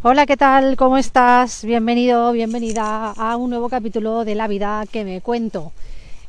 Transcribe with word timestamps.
Hola, 0.00 0.26
¿qué 0.26 0.36
tal? 0.36 0.76
¿Cómo 0.76 0.96
estás? 0.96 1.64
Bienvenido, 1.64 2.30
bienvenida 2.30 3.10
a 3.10 3.36
un 3.36 3.50
nuevo 3.50 3.68
capítulo 3.68 4.24
de 4.24 4.36
la 4.36 4.46
vida 4.46 4.84
que 4.92 5.04
me 5.04 5.20
cuento. 5.20 5.72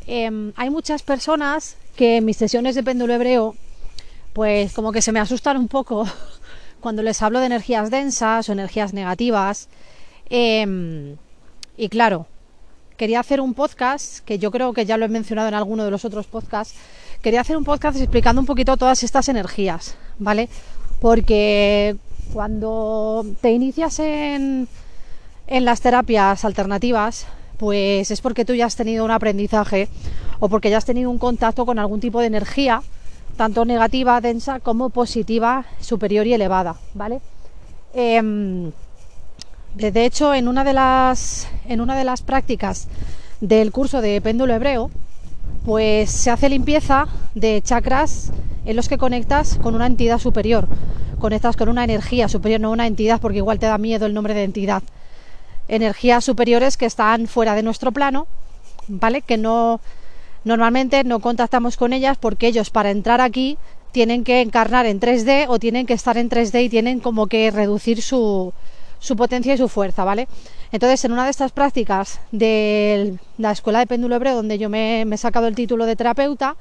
Em, 0.08 0.54
hay 0.56 0.72
muchas 0.72 1.04
personas 1.04 1.78
que 1.96 2.18
en 2.18 2.26
mis 2.26 2.38
sesiones 2.38 2.74
de 2.74 2.82
péndulo 2.82 3.14
hebreo, 3.14 3.56
pues 4.34 4.74
como 4.74 4.92
que 4.92 5.04
se 5.04 5.12
me 5.12 5.20
asustan 5.20 5.56
un 5.56 5.68
poco 5.68 6.08
cuando 6.82 7.04
les 7.04 7.22
hablo 7.22 7.40
de 7.42 7.46
energías 7.46 7.92
densas 7.92 8.50
o 8.50 8.54
energías 8.54 8.92
negativas. 8.92 9.70
Em, 10.32 11.18
y 11.78 11.90
claro, 11.90 12.26
quería 12.98 13.20
hacer 13.20 13.40
un 13.40 13.54
podcast, 13.54 14.26
que 14.26 14.40
yo 14.40 14.50
creo 14.50 14.74
que 14.74 14.88
ya 14.88 14.98
lo 14.98 15.06
he 15.06 15.10
mencionado 15.10 15.48
en 15.48 15.54
alguno 15.54 15.86
de 15.86 15.92
los 15.92 16.06
otros 16.06 16.26
podcasts, 16.26 16.74
quería 17.22 17.42
hacer 17.42 17.56
un 17.56 17.66
podcast 17.66 18.00
explicando 18.00 18.42
un 18.42 18.48
poquito 18.48 18.78
todas 18.78 19.04
estas 19.04 19.30
energías, 19.30 19.96
¿vale? 20.18 20.50
Porque 21.00 21.98
cuando 22.34 23.26
te 23.42 23.52
inicias 23.52 24.00
en, 24.00 24.68
en 25.48 25.66
las 25.66 25.82
terapias 25.82 26.46
alternativas, 26.46 27.28
pues 27.58 28.12
es 28.12 28.22
porque 28.22 28.46
tú 28.46 28.54
ya 28.54 28.66
has 28.66 28.76
tenido 28.76 29.04
un 29.04 29.12
aprendizaje 29.12 29.90
o 30.40 30.48
porque 30.48 30.70
ya 30.70 30.78
has 30.78 30.86
tenido 30.86 31.10
un 31.10 31.18
contacto 31.18 31.66
con 31.66 31.80
algún 31.80 32.00
tipo 32.00 32.20
de 32.20 32.28
energía, 32.28 32.82
tanto 33.36 33.66
negativa, 33.66 34.22
densa, 34.22 34.60
como 34.60 34.90
positiva, 34.90 35.66
superior 35.82 36.26
y 36.28 36.34
elevada, 36.34 36.76
¿vale? 36.94 37.20
Em, 37.94 38.72
de 39.76 40.06
hecho, 40.06 40.34
en 40.34 40.48
una 40.48 40.64
de 40.64 40.74
las 40.74 41.48
en 41.68 41.82
una 41.82 41.96
de 41.98 42.04
las 42.04 42.22
prácticas 42.22 42.88
del 43.42 43.72
curso 43.72 44.02
de 44.02 44.22
péndulo 44.22 44.54
hebreo, 44.54 44.90
pues 45.66 46.10
se 46.10 46.32
hace 46.32 46.50
limpieza 46.50 47.08
de 47.36 47.62
chakras 47.62 48.32
en 48.66 48.76
los 48.76 48.88
que 48.90 48.98
conectas 48.98 49.58
con 49.62 49.76
una 49.76 49.88
entidad 49.88 50.20
superior 50.20 50.68
conectas 51.20 51.56
con 51.56 51.70
una 51.70 51.84
energía 51.84 52.28
superior, 52.28 52.60
no 52.60 52.72
una 52.72 52.88
entidad, 52.88 53.22
porque 53.22 53.38
igual 53.38 53.60
te 53.60 53.68
da 53.68 53.78
miedo 53.78 54.08
el 54.08 54.14
nombre 54.16 54.34
de 54.34 54.44
entidad. 54.44 54.82
Energías 55.68 56.26
superiores 56.26 56.78
que 56.78 56.88
están 56.88 57.28
fuera 57.28 57.54
de 57.54 57.62
nuestro 57.62 57.92
plano, 57.92 58.26
¿vale? 58.88 59.22
Que 59.22 59.38
no 59.38 59.80
normalmente 60.46 61.04
no 61.04 61.20
contactamos 61.20 61.76
con 61.76 61.92
ellas 61.92 62.18
porque 62.18 62.48
ellos 62.48 62.70
para 62.70 62.92
entrar 62.92 63.20
aquí 63.20 63.58
tienen 63.92 64.24
que 64.24 64.42
encarnar 64.42 64.86
en 64.86 65.00
3D 65.00 65.46
o 65.50 65.60
tienen 65.60 65.86
que 65.86 65.94
estar 65.94 66.18
en 66.18 66.30
3D 66.30 66.64
y 66.64 66.70
tienen 66.70 67.02
como 67.02 67.28
que 67.28 67.52
reducir 67.52 68.02
su, 68.02 68.54
su 69.00 69.16
potencia 69.16 69.54
y 69.54 69.58
su 69.58 69.68
fuerza, 69.68 70.04
¿vale? 70.06 70.28
Entonces, 70.72 71.04
en 71.04 71.12
una 71.12 71.26
de 71.26 71.32
estas 71.32 71.52
prácticas 71.52 72.20
de 72.32 73.16
la 73.38 73.52
escuela 73.52 73.80
de 73.80 73.88
péndulo 73.88 74.16
hebreo, 74.16 74.36
donde 74.36 74.58
yo 74.58 74.70
me, 74.70 75.04
me 75.06 75.16
he 75.16 75.18
sacado 75.18 75.48
el 75.48 75.56
título 75.56 75.86
de 75.86 75.96
terapeuta, 75.96 76.56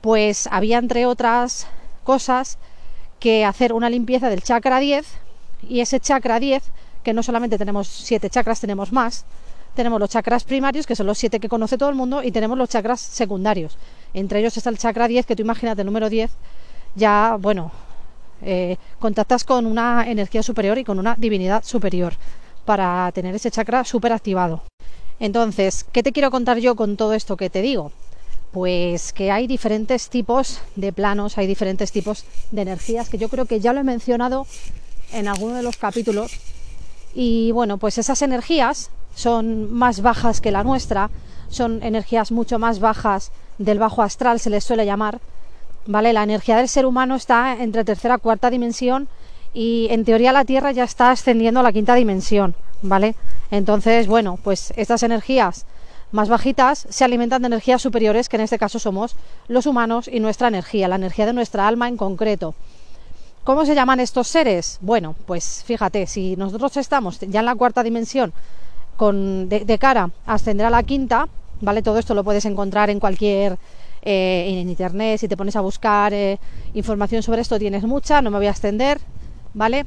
pues 0.00 0.48
había 0.50 0.78
entre 0.78 1.06
otras 1.06 1.66
cosas 2.04 2.58
que 3.18 3.44
hacer 3.44 3.72
una 3.72 3.90
limpieza 3.90 4.28
del 4.28 4.42
chakra 4.42 4.80
10 4.80 5.06
y 5.68 5.80
ese 5.80 6.00
chakra 6.00 6.40
10, 6.40 6.62
que 7.02 7.12
no 7.12 7.22
solamente 7.22 7.58
tenemos 7.58 7.86
siete 7.86 8.30
chakras, 8.30 8.60
tenemos 8.60 8.92
más, 8.92 9.24
tenemos 9.74 10.00
los 10.00 10.10
chakras 10.10 10.44
primarios, 10.44 10.86
que 10.86 10.96
son 10.96 11.06
los 11.06 11.18
siete 11.18 11.40
que 11.40 11.48
conoce 11.48 11.78
todo 11.78 11.88
el 11.88 11.94
mundo, 11.94 12.22
y 12.22 12.32
tenemos 12.32 12.56
los 12.56 12.68
chakras 12.68 13.00
secundarios. 13.00 13.76
Entre 14.14 14.40
ellos 14.40 14.56
está 14.56 14.70
el 14.70 14.78
chakra 14.78 15.06
10, 15.06 15.26
que 15.26 15.36
tú 15.36 15.42
imagínate, 15.42 15.82
el 15.82 15.86
número 15.86 16.08
10, 16.08 16.30
ya, 16.94 17.36
bueno, 17.38 17.70
eh, 18.42 18.76
contactas 18.98 19.44
con 19.44 19.66
una 19.66 20.04
energía 20.08 20.42
superior 20.42 20.78
y 20.78 20.84
con 20.84 20.98
una 20.98 21.14
divinidad 21.16 21.62
superior 21.64 22.14
para 22.64 23.10
tener 23.12 23.34
ese 23.34 23.50
chakra 23.50 23.84
súper 23.84 24.12
activado. 24.12 24.62
Entonces, 25.18 25.84
¿qué 25.92 26.02
te 26.02 26.12
quiero 26.12 26.30
contar 26.30 26.58
yo 26.58 26.74
con 26.74 26.96
todo 26.96 27.12
esto 27.12 27.36
que 27.36 27.50
te 27.50 27.60
digo? 27.60 27.92
Pues 28.52 29.12
que 29.12 29.30
hay 29.30 29.46
diferentes 29.46 30.08
tipos 30.08 30.60
de 30.76 30.92
planos, 30.92 31.38
hay 31.38 31.46
diferentes 31.46 31.92
tipos 31.92 32.24
de 32.50 32.62
energías, 32.62 33.08
que 33.08 33.18
yo 33.18 33.28
creo 33.28 33.46
que 33.46 33.60
ya 33.60 33.72
lo 33.72 33.80
he 33.80 33.84
mencionado 33.84 34.46
en 35.12 35.28
alguno 35.28 35.54
de 35.54 35.62
los 35.62 35.76
capítulos. 35.76 36.32
Y 37.14 37.52
bueno, 37.52 37.78
pues 37.78 37.98
esas 37.98 38.22
energías 38.22 38.90
son 39.14 39.72
más 39.72 40.00
bajas 40.02 40.40
que 40.40 40.50
la 40.50 40.64
nuestra, 40.64 41.10
son 41.48 41.82
energías 41.82 42.32
mucho 42.32 42.58
más 42.58 42.80
bajas 42.80 43.30
del 43.58 43.78
bajo 43.78 44.02
astral, 44.02 44.40
se 44.40 44.50
les 44.50 44.64
suele 44.64 44.86
llamar. 44.86 45.20
¿Vale? 45.86 46.12
La 46.12 46.22
energía 46.22 46.56
del 46.56 46.68
ser 46.68 46.86
humano 46.86 47.16
está 47.16 47.56
entre 47.60 47.84
tercera 47.84 48.16
y 48.16 48.20
cuarta 48.20 48.50
dimensión 48.50 49.08
y 49.54 49.88
en 49.90 50.04
teoría 50.04 50.32
la 50.32 50.44
Tierra 50.44 50.72
ya 50.72 50.84
está 50.84 51.10
ascendiendo 51.10 51.60
a 51.60 51.62
la 51.62 51.72
quinta 51.72 51.94
dimensión, 51.94 52.54
¿vale? 52.82 53.16
Entonces, 53.50 54.06
bueno, 54.06 54.38
pues 54.42 54.72
estas 54.76 55.02
energías 55.02 55.64
más 56.12 56.28
bajitas 56.28 56.86
se 56.88 57.04
alimentan 57.04 57.42
de 57.42 57.46
energías 57.46 57.82
superiores, 57.82 58.28
que 58.28 58.36
en 58.36 58.42
este 58.42 58.58
caso 58.58 58.78
somos 58.78 59.16
los 59.48 59.66
humanos 59.66 60.08
y 60.08 60.20
nuestra 60.20 60.48
energía, 60.48 60.88
la 60.88 60.96
energía 60.96 61.26
de 61.26 61.32
nuestra 61.32 61.68
alma 61.68 61.88
en 61.88 61.96
concreto. 61.96 62.54
¿Cómo 63.44 63.64
se 63.64 63.74
llaman 63.74 64.00
estos 64.00 64.28
seres? 64.28 64.78
Bueno, 64.80 65.14
pues 65.26 65.64
fíjate, 65.64 66.06
si 66.06 66.36
nosotros 66.36 66.76
estamos 66.76 67.20
ya 67.20 67.40
en 67.40 67.46
la 67.46 67.54
cuarta 67.54 67.82
dimensión 67.82 68.32
con, 68.96 69.48
de, 69.48 69.78
cara 69.78 70.10
a 70.26 70.34
ascender 70.34 70.66
a 70.66 70.70
la 70.70 70.82
quinta, 70.82 71.26
¿vale? 71.60 71.82
Todo 71.82 71.98
esto 71.98 72.14
lo 72.14 72.22
puedes 72.22 72.44
encontrar 72.44 72.90
en 72.90 73.00
cualquier 73.00 73.56
eh, 74.02 74.60
en 74.60 74.68
internet, 74.68 75.20
si 75.20 75.28
te 75.28 75.36
pones 75.36 75.56
a 75.56 75.62
buscar 75.62 76.12
eh, 76.12 76.38
información 76.74 77.22
sobre 77.22 77.40
esto 77.40 77.58
tienes 77.58 77.84
mucha, 77.84 78.20
no 78.20 78.30
me 78.30 78.36
voy 78.36 78.46
a 78.46 78.50
extender, 78.50 79.00
¿vale? 79.54 79.86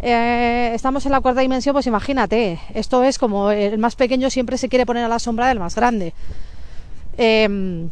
Eh, 0.00 0.70
estamos 0.74 1.04
en 1.06 1.12
la 1.12 1.20
cuarta 1.20 1.40
dimensión, 1.40 1.72
pues 1.72 1.86
imagínate, 1.86 2.60
esto 2.72 3.02
es 3.02 3.18
como 3.18 3.50
el 3.50 3.78
más 3.78 3.96
pequeño 3.96 4.30
siempre 4.30 4.56
se 4.56 4.68
quiere 4.68 4.86
poner 4.86 5.04
a 5.04 5.08
la 5.08 5.18
sombra 5.18 5.48
del 5.48 5.58
más 5.58 5.74
grande. 5.74 6.14
Em, 7.16 7.90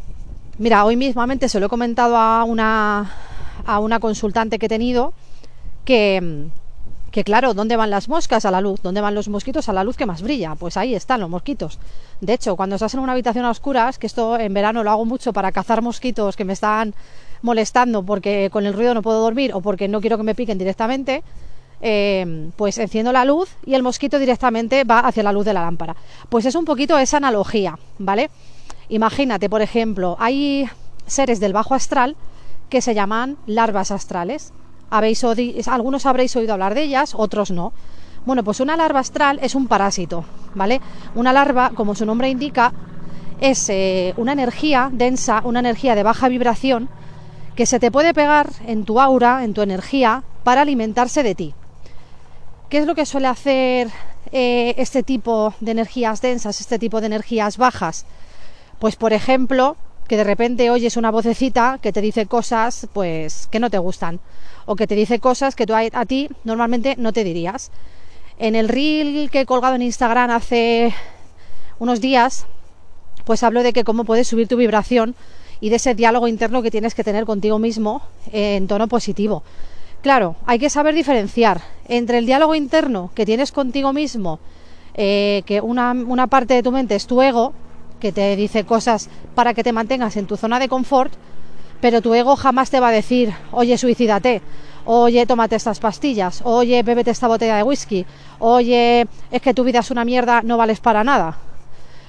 mira, 0.57 0.85
hoy 0.85 0.95
mismamente 0.95 1.49
se 1.49 1.59
lo 1.59 1.65
he 1.65 1.69
comentado 1.69 2.15
a 2.15 2.45
una, 2.45 3.11
a 3.65 3.79
una 3.79 3.99
consultante 3.99 4.57
que 4.57 4.67
he 4.67 4.69
tenido 4.69 5.13
que, 5.83 6.47
que, 7.11 7.25
claro, 7.25 7.53
¿dónde 7.53 7.75
van 7.75 7.89
las 7.89 8.07
moscas 8.07 8.45
a 8.45 8.51
la 8.51 8.61
luz? 8.61 8.81
¿Dónde 8.81 9.01
van 9.01 9.13
los 9.13 9.27
mosquitos 9.27 9.67
a 9.67 9.73
la 9.73 9.83
luz 9.83 9.97
que 9.97 10.05
más 10.05 10.21
brilla? 10.21 10.55
Pues 10.55 10.77
ahí 10.77 10.95
están 10.95 11.19
los 11.19 11.29
mosquitos. 11.29 11.77
De 12.21 12.33
hecho, 12.33 12.55
cuando 12.55 12.77
estás 12.77 12.93
en 12.93 13.01
una 13.01 13.11
habitación 13.11 13.43
a 13.43 13.49
oscuras, 13.49 13.99
que 13.99 14.07
esto 14.07 14.39
en 14.39 14.53
verano 14.53 14.81
lo 14.81 14.91
hago 14.91 15.03
mucho 15.03 15.33
para 15.33 15.51
cazar 15.51 15.81
mosquitos 15.81 16.37
que 16.37 16.45
me 16.45 16.53
están 16.53 16.95
molestando 17.41 18.03
porque 18.03 18.49
con 18.49 18.65
el 18.65 18.73
ruido 18.73 18.93
no 18.93 19.01
puedo 19.01 19.19
dormir 19.19 19.51
o 19.53 19.59
porque 19.59 19.89
no 19.89 19.99
quiero 19.99 20.17
que 20.17 20.23
me 20.23 20.35
piquen 20.35 20.57
directamente, 20.57 21.21
eh, 21.81 22.49
pues 22.55 22.77
enciendo 22.77 23.11
la 23.11 23.25
luz 23.25 23.49
y 23.65 23.75
el 23.75 23.83
mosquito 23.83 24.19
directamente 24.19 24.83
va 24.83 24.99
hacia 24.99 25.23
la 25.23 25.31
luz 25.31 25.45
de 25.45 25.53
la 25.53 25.61
lámpara. 25.61 25.95
Pues 26.29 26.45
es 26.45 26.55
un 26.55 26.65
poquito 26.65 26.97
esa 26.97 27.17
analogía, 27.17 27.77
¿vale? 27.99 28.29
Imagínate, 28.89 29.49
por 29.49 29.61
ejemplo, 29.61 30.15
hay 30.19 30.69
seres 31.05 31.39
del 31.39 31.53
bajo 31.53 31.73
astral 31.73 32.15
que 32.69 32.81
se 32.81 32.93
llaman 32.93 33.37
larvas 33.45 33.91
astrales. 33.91 34.53
Habéis 34.89 35.23
algunos 35.67 36.05
habréis 36.05 36.35
oído 36.35 36.53
hablar 36.53 36.73
de 36.73 36.83
ellas, 36.83 37.13
otros 37.15 37.51
no. 37.51 37.73
Bueno, 38.25 38.43
pues 38.43 38.59
una 38.59 38.75
larva 38.75 38.99
astral 38.99 39.39
es 39.41 39.55
un 39.55 39.67
parásito, 39.67 40.25
¿vale? 40.53 40.81
Una 41.15 41.31
larva, 41.31 41.71
como 41.73 41.95
su 41.95 42.05
nombre 42.05 42.29
indica, 42.29 42.73
es 43.39 43.69
eh, 43.69 44.13
una 44.17 44.33
energía 44.33 44.89
densa, 44.91 45.41
una 45.43 45.59
energía 45.59 45.95
de 45.95 46.03
baja 46.03 46.27
vibración 46.27 46.89
que 47.55 47.65
se 47.65 47.79
te 47.79 47.91
puede 47.91 48.13
pegar 48.13 48.49
en 48.65 48.83
tu 48.83 48.99
aura, 48.99 49.43
en 49.43 49.53
tu 49.53 49.61
energía, 49.61 50.23
para 50.43 50.61
alimentarse 50.61 51.23
de 51.23 51.35
ti. 51.35 51.53
¿Qué 52.69 52.79
es 52.79 52.85
lo 52.85 52.95
que 52.95 53.05
suele 53.05 53.27
hacer 53.27 53.87
eh, 54.33 54.75
este 54.77 55.01
tipo 55.01 55.53
de 55.61 55.71
energías 55.71 56.19
densas, 56.19 56.59
este 56.59 56.77
tipo 56.77 56.99
de 56.99 57.07
energías 57.07 57.57
bajas? 57.57 58.05
Pues 58.77 58.97
por 58.97 59.13
ejemplo, 59.13 59.77
que 60.09 60.17
de 60.17 60.25
repente 60.25 60.69
oyes 60.69 60.97
una 60.97 61.09
vocecita 61.09 61.79
que 61.81 61.93
te 61.93 62.01
dice 62.01 62.25
cosas 62.25 62.87
pues 62.91 63.47
que 63.47 63.61
no 63.61 63.69
te 63.69 63.77
gustan 63.77 64.19
o 64.65 64.75
que 64.75 64.85
te 64.85 64.95
dice 64.95 65.19
cosas 65.19 65.55
que 65.55 65.65
tú 65.65 65.75
a, 65.75 65.81
a 65.93 66.05
ti 66.05 66.27
normalmente 66.43 66.95
no 66.97 67.13
te 67.13 67.23
dirías. 67.23 67.71
En 68.37 68.53
el 68.53 68.67
reel 68.67 69.29
que 69.31 69.41
he 69.41 69.45
colgado 69.45 69.75
en 69.75 69.81
Instagram 69.83 70.31
hace 70.31 70.93
unos 71.79 72.01
días, 72.01 72.47
pues 73.23 73.43
hablo 73.43 73.63
de 73.63 73.71
que 73.71 73.85
cómo 73.85 74.03
puedes 74.03 74.27
subir 74.27 74.49
tu 74.49 74.57
vibración 74.57 75.15
y 75.61 75.69
de 75.69 75.77
ese 75.77 75.95
diálogo 75.95 76.27
interno 76.27 76.61
que 76.61 76.69
tienes 76.69 76.95
que 76.95 77.05
tener 77.05 77.23
contigo 77.23 77.59
mismo 77.59 78.01
en 78.33 78.67
tono 78.67 78.89
positivo. 78.89 79.43
Claro, 80.01 80.35
hay 80.45 80.59
que 80.59 80.69
saber 80.69 80.95
diferenciar 80.95 81.61
entre 81.87 82.19
el 82.19 82.25
diálogo 82.25 82.55
interno 82.55 83.09
que 83.15 83.25
tienes 83.25 83.51
contigo 83.51 83.93
mismo, 83.93 84.39
eh, 84.93 85.43
que 85.45 85.59
una, 85.59 85.91
una 85.91 86.27
parte 86.27 86.53
de 86.53 86.63
tu 86.63 86.71
mente 86.71 86.95
es 86.95 87.07
tu 87.07 87.21
ego, 87.21 87.53
que 87.99 88.11
te 88.11 88.35
dice 88.35 88.63
cosas 88.63 89.09
para 89.35 89.53
que 89.53 89.63
te 89.63 89.73
mantengas 89.73 90.15
en 90.17 90.27
tu 90.27 90.37
zona 90.37 90.59
de 90.59 90.67
confort, 90.69 91.13
pero 91.81 92.01
tu 92.01 92.13
ego 92.13 92.35
jamás 92.35 92.69
te 92.69 92.79
va 92.79 92.89
a 92.89 92.91
decir, 92.91 93.33
oye, 93.51 93.77
suicídate, 93.77 94.41
oye, 94.85 95.25
tómate 95.25 95.55
estas 95.55 95.79
pastillas, 95.79 96.41
oye, 96.43 96.83
bébete 96.83 97.11
esta 97.11 97.27
botella 97.27 97.57
de 97.57 97.63
whisky, 97.63 98.05
oye, 98.39 99.07
es 99.31 99.41
que 99.41 99.53
tu 99.53 99.63
vida 99.63 99.79
es 99.79 99.91
una 99.91 100.05
mierda, 100.05 100.41
no 100.43 100.57
vales 100.57 100.79
para 100.79 101.03
nada. 101.03 101.37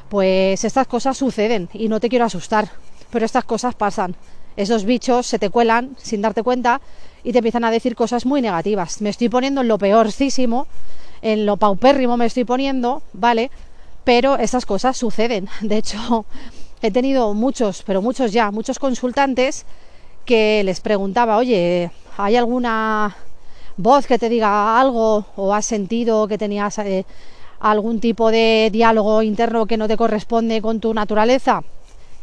Pues 0.08 0.64
estas 0.64 0.86
cosas 0.86 1.16
suceden 1.16 1.68
y 1.72 1.88
no 1.88 2.00
te 2.00 2.08
quiero 2.08 2.24
asustar, 2.24 2.68
pero 3.10 3.26
estas 3.26 3.44
cosas 3.44 3.74
pasan. 3.74 4.14
Esos 4.56 4.84
bichos 4.84 5.26
se 5.26 5.38
te 5.38 5.50
cuelan 5.50 5.96
sin 5.98 6.20
darte 6.22 6.42
cuenta 6.42 6.80
y 7.24 7.32
te 7.32 7.38
empiezan 7.38 7.64
a 7.64 7.70
decir 7.70 7.94
cosas 7.94 8.26
muy 8.26 8.40
negativas. 8.40 9.00
Me 9.00 9.10
estoy 9.10 9.28
poniendo 9.28 9.60
en 9.60 9.68
lo 9.68 9.78
peorcísimo, 9.78 10.66
en 11.22 11.46
lo 11.46 11.56
paupérrimo 11.56 12.16
me 12.16 12.26
estoy 12.26 12.44
poniendo, 12.44 13.02
¿vale? 13.12 13.50
Pero 14.04 14.36
esas 14.36 14.66
cosas 14.66 14.96
suceden. 14.96 15.48
De 15.60 15.76
hecho, 15.78 16.26
he 16.82 16.90
tenido 16.90 17.34
muchos, 17.34 17.82
pero 17.84 18.02
muchos 18.02 18.32
ya, 18.32 18.50
muchos 18.50 18.78
consultantes 18.78 19.64
que 20.24 20.62
les 20.64 20.80
preguntaba, 20.80 21.38
oye, 21.38 21.90
¿hay 22.16 22.36
alguna 22.36 23.16
voz 23.76 24.06
que 24.06 24.18
te 24.18 24.28
diga 24.28 24.78
algo 24.78 25.24
o 25.36 25.54
has 25.54 25.64
sentido 25.64 26.28
que 26.28 26.36
tenías 26.36 26.78
eh, 26.78 27.06
algún 27.60 28.00
tipo 28.00 28.30
de 28.30 28.68
diálogo 28.70 29.22
interno 29.22 29.66
que 29.66 29.76
no 29.76 29.88
te 29.88 29.96
corresponde 29.96 30.60
con 30.60 30.80
tu 30.80 30.92
naturaleza? 30.92 31.62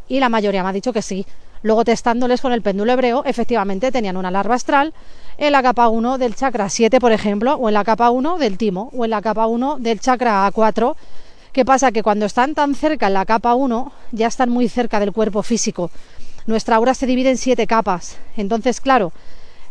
Y 0.08 0.20
la 0.20 0.30
mayoría 0.30 0.62
me 0.62 0.70
ha 0.70 0.74
dicho 0.74 0.94
que 0.94 1.02
sí. 1.02 1.26
Luego 1.66 1.84
testándoles 1.84 2.42
con 2.42 2.54
el 2.54 2.62
péndulo 2.62 2.92
hebreo, 2.92 3.24
efectivamente 3.26 3.92
tenían 3.92 4.18
una 4.18 4.30
larva 4.30 4.54
astral 4.54 4.94
en 5.40 5.52
la 5.52 5.64
capa 5.64 5.90
1 5.90 6.20
del 6.20 6.36
chakra 6.36 6.70
7, 6.70 7.00
por 7.00 7.12
ejemplo, 7.12 7.56
o 7.56 7.70
en 7.70 7.74
la 7.74 7.84
capa 7.84 8.12
1 8.12 8.38
del 8.38 8.60
timo, 8.60 8.92
o 8.96 9.04
en 9.04 9.10
la 9.10 9.20
capa 9.20 9.48
1 9.48 9.78
del 9.80 10.00
chakra 10.00 10.48
4. 10.54 10.96
¿Qué 11.52 11.66
pasa? 11.66 11.92
Que 11.92 12.04
cuando 12.04 12.28
están 12.28 12.54
tan 12.54 12.76
cerca 12.76 13.08
en 13.08 13.14
la 13.16 13.26
capa 13.26 13.56
1, 13.56 13.92
ya 14.12 14.28
están 14.28 14.52
muy 14.52 14.70
cerca 14.70 15.00
del 15.00 15.12
cuerpo 15.12 15.42
físico. 15.42 15.90
Nuestra 16.46 16.76
aura 16.76 16.94
se 16.94 17.08
divide 17.08 17.32
en 17.32 17.38
siete 17.38 17.66
capas. 17.66 18.20
Entonces, 18.38 18.80
claro, 18.80 19.12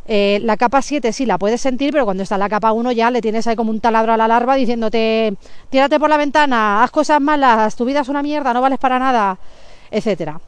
eh, 0.08 0.40
la 0.42 0.56
capa 0.56 0.82
7 0.82 1.12
sí 1.12 1.26
la 1.26 1.38
puedes 1.38 1.60
sentir, 1.60 1.92
pero 1.92 2.06
cuando 2.06 2.24
está 2.24 2.34
en 2.34 2.40
la 2.40 2.48
capa 2.48 2.72
1 2.72 2.90
ya 2.90 3.12
le 3.12 3.20
tienes 3.20 3.46
ahí 3.46 3.54
como 3.54 3.70
un 3.70 3.78
taladro 3.78 4.12
a 4.12 4.16
la 4.16 4.26
larva 4.26 4.56
diciéndote, 4.56 5.36
tírate 5.70 6.00
por 6.00 6.10
la 6.10 6.16
ventana, 6.16 6.82
haz 6.82 6.90
cosas 6.90 7.20
malas, 7.20 7.76
tu 7.76 7.84
vida 7.84 8.00
es 8.00 8.08
una 8.08 8.20
mierda, 8.20 8.52
no 8.52 8.60
vales 8.60 8.80
para 8.80 8.98
nada, 8.98 9.38
etcétera. 9.92 10.40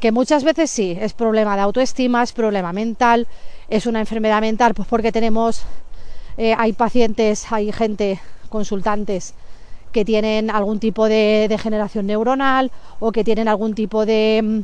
Que 0.00 0.12
muchas 0.12 0.44
veces 0.44 0.70
sí, 0.70 0.96
es 0.98 1.12
problema 1.12 1.56
de 1.56 1.62
autoestima, 1.62 2.22
es 2.22 2.32
problema 2.32 2.72
mental, 2.72 3.28
es 3.68 3.86
una 3.86 4.00
enfermedad 4.00 4.40
mental, 4.40 4.72
pues 4.74 4.88
porque 4.88 5.12
tenemos, 5.12 5.62
eh, 6.38 6.54
hay 6.56 6.72
pacientes, 6.72 7.52
hay 7.52 7.70
gente, 7.70 8.18
consultantes, 8.48 9.34
que 9.92 10.04
tienen 10.04 10.50
algún 10.50 10.78
tipo 10.78 11.06
de 11.06 11.46
degeneración 11.48 12.06
neuronal 12.06 12.70
o 12.98 13.12
que 13.12 13.24
tienen 13.24 13.46
algún 13.46 13.74
tipo 13.74 14.06
de 14.06 14.40
mm, 14.42 14.60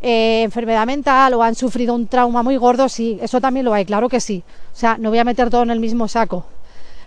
eh, 0.00 0.42
enfermedad 0.44 0.86
mental 0.86 1.34
o 1.34 1.42
han 1.42 1.54
sufrido 1.54 1.94
un 1.94 2.06
trauma 2.06 2.42
muy 2.42 2.56
gordo, 2.56 2.88
sí, 2.88 3.18
eso 3.20 3.40
también 3.40 3.66
lo 3.66 3.74
hay, 3.74 3.84
claro 3.84 4.08
que 4.08 4.20
sí. 4.20 4.42
O 4.72 4.76
sea, 4.76 4.96
no 4.96 5.10
voy 5.10 5.18
a 5.18 5.24
meter 5.24 5.50
todo 5.50 5.64
en 5.64 5.70
el 5.70 5.80
mismo 5.80 6.08
saco. 6.08 6.46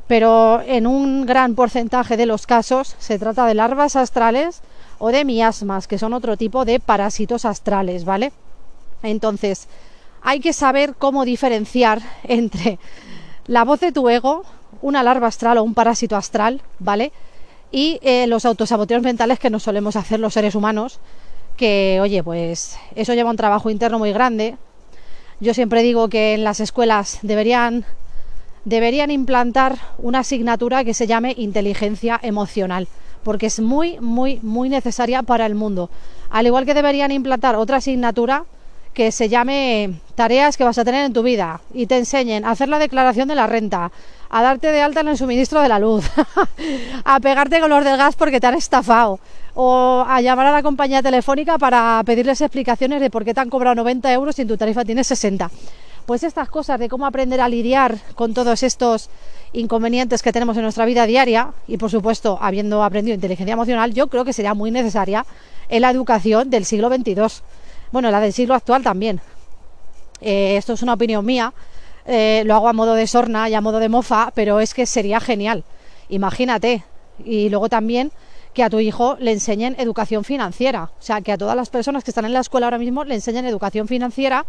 Pero 0.07 0.61
en 0.61 0.85
un 0.85 1.25
gran 1.25 1.55
porcentaje 1.55 2.15
de 2.15 2.27
los 2.27 2.45
casos 2.45 2.95
se 2.99 3.17
trata 3.17 3.47
de 3.47 3.55
larvas 3.55 3.95
astrales 3.95 4.61
o 4.99 5.09
de 5.09 5.25
miasmas, 5.25 5.87
que 5.87 5.97
son 5.97 6.13
otro 6.13 6.37
tipo 6.37 6.65
de 6.65 6.79
parásitos 6.79 7.45
astrales, 7.45 8.05
¿vale? 8.05 8.31
Entonces, 9.03 9.67
hay 10.21 10.39
que 10.39 10.53
saber 10.53 10.95
cómo 10.97 11.25
diferenciar 11.25 12.01
entre 12.23 12.79
la 13.47 13.63
voz 13.63 13.79
de 13.79 13.91
tu 13.91 14.09
ego, 14.09 14.43
una 14.81 15.03
larva 15.03 15.27
astral 15.27 15.57
o 15.57 15.63
un 15.63 15.73
parásito 15.73 16.15
astral, 16.15 16.61
¿vale? 16.79 17.11
Y 17.71 17.99
eh, 18.01 18.27
los 18.27 18.45
autosaboteos 18.45 19.03
mentales 19.03 19.39
que 19.39 19.49
nos 19.49 19.63
solemos 19.63 19.95
hacer 19.95 20.19
los 20.19 20.33
seres 20.33 20.55
humanos, 20.55 20.99
que, 21.57 21.99
oye, 22.01 22.23
pues 22.23 22.77
eso 22.95 23.13
lleva 23.13 23.29
un 23.29 23.37
trabajo 23.37 23.69
interno 23.69 23.99
muy 23.99 24.11
grande. 24.11 24.57
Yo 25.39 25.53
siempre 25.53 25.83
digo 25.83 26.09
que 26.09 26.33
en 26.33 26.43
las 26.43 26.59
escuelas 26.59 27.19
deberían, 27.21 27.85
deberían 28.63 29.11
implantar 29.11 29.77
una 29.97 30.19
asignatura 30.19 30.83
que 30.83 30.93
se 30.93 31.07
llame 31.07 31.33
inteligencia 31.37 32.19
emocional, 32.21 32.87
porque 33.25 33.47
es 33.47 33.59
muy, 33.59 33.99
muy, 33.99 34.39
muy 34.43 34.69
necesaria 34.69 35.23
para 35.23 35.47
el 35.47 35.55
mundo. 35.55 35.89
Al 36.29 36.45
igual 36.45 36.65
que 36.65 36.75
deberían 36.75 37.11
implantar 37.11 37.55
otra 37.55 37.77
asignatura 37.77 38.45
que 38.93 39.11
se 39.11 39.27
llame 39.27 39.95
tareas 40.13 40.55
que 40.55 40.63
vas 40.63 40.77
a 40.77 40.85
tener 40.85 41.05
en 41.05 41.11
tu 41.11 41.23
vida 41.23 41.59
y 41.73 41.87
te 41.87 41.97
enseñen 41.97 42.45
a 42.45 42.51
hacer 42.51 42.69
la 42.69 42.77
declaración 42.79 43.27
de 43.27 43.35
la 43.35 43.47
renta, 43.47 43.91
a 44.29 44.41
darte 44.43 44.71
de 44.71 44.79
alta 44.79 45.01
en 45.01 45.09
el 45.09 45.17
suministro 45.17 45.59
de 45.59 45.67
la 45.67 45.79
luz, 45.79 46.05
a 47.03 47.19
pegarte 47.19 47.59
con 47.59 47.69
los 47.71 47.83
del 47.83 47.97
gas 47.97 48.15
porque 48.15 48.39
te 48.39 48.45
han 48.47 48.53
estafado, 48.53 49.19
o 49.55 50.05
a 50.07 50.21
llamar 50.21 50.45
a 50.45 50.51
la 50.51 50.61
compañía 50.61 51.01
telefónica 51.01 51.57
para 51.57 52.01
pedirles 52.05 52.39
explicaciones 52.41 53.01
de 53.01 53.09
por 53.09 53.25
qué 53.25 53.33
te 53.33 53.41
han 53.41 53.49
cobrado 53.49 53.75
90 53.75 54.13
euros 54.13 54.37
y 54.37 54.43
en 54.43 54.47
tu 54.47 54.55
tarifa 54.55 54.85
tienes 54.85 55.07
60. 55.07 55.49
Pues 56.05 56.23
estas 56.23 56.49
cosas 56.49 56.79
de 56.79 56.87
cómo 56.87 57.07
aprender 57.07 57.41
a 57.41 57.49
lidiar 57.49 57.97
con 58.13 58.35
todos 58.35 58.61
estos 58.61 59.09
inconvenientes 59.53 60.21
que 60.21 60.31
tenemos 60.31 60.55
en 60.55 60.63
nuestra 60.63 60.85
vida 60.85 61.07
diaria 61.07 61.53
y 61.67 61.77
por 61.77 61.89
supuesto 61.89 62.37
habiendo 62.39 62.83
aprendido 62.83 63.15
inteligencia 63.15 63.53
emocional, 63.53 63.93
yo 63.93 64.07
creo 64.07 64.23
que 64.23 64.33
sería 64.33 64.53
muy 64.53 64.69
necesaria 64.69 65.25
en 65.67 65.81
la 65.81 65.89
educación 65.89 66.51
del 66.51 66.65
siglo 66.65 66.89
XXII. 66.89 67.41
Bueno, 67.91 68.11
la 68.11 68.19
del 68.19 68.33
siglo 68.33 68.53
actual 68.53 68.83
también. 68.83 69.19
Eh, 70.21 70.57
esto 70.57 70.73
es 70.73 70.83
una 70.83 70.93
opinión 70.93 71.25
mía, 71.25 71.53
eh, 72.05 72.43
lo 72.45 72.53
hago 72.53 72.69
a 72.69 72.73
modo 72.73 72.93
de 72.93 73.07
sorna 73.07 73.49
y 73.49 73.55
a 73.55 73.61
modo 73.61 73.79
de 73.79 73.89
mofa, 73.89 74.31
pero 74.35 74.59
es 74.59 74.75
que 74.75 74.85
sería 74.85 75.19
genial. 75.19 75.63
Imagínate. 76.09 76.83
Y 77.23 77.49
luego 77.49 77.67
también 77.67 78.11
que 78.53 78.63
a 78.63 78.69
tu 78.69 78.79
hijo 78.79 79.17
le 79.19 79.31
enseñen 79.31 79.75
educación 79.79 80.23
financiera. 80.23 80.91
O 80.99 81.01
sea, 81.01 81.21
que 81.21 81.31
a 81.31 81.37
todas 81.37 81.55
las 81.55 81.69
personas 81.69 82.03
que 82.03 82.11
están 82.11 82.25
en 82.25 82.33
la 82.33 82.41
escuela 82.41 82.67
ahora 82.67 82.77
mismo 82.77 83.03
le 83.03 83.15
enseñen 83.15 83.45
educación 83.45 83.87
financiera 83.87 84.45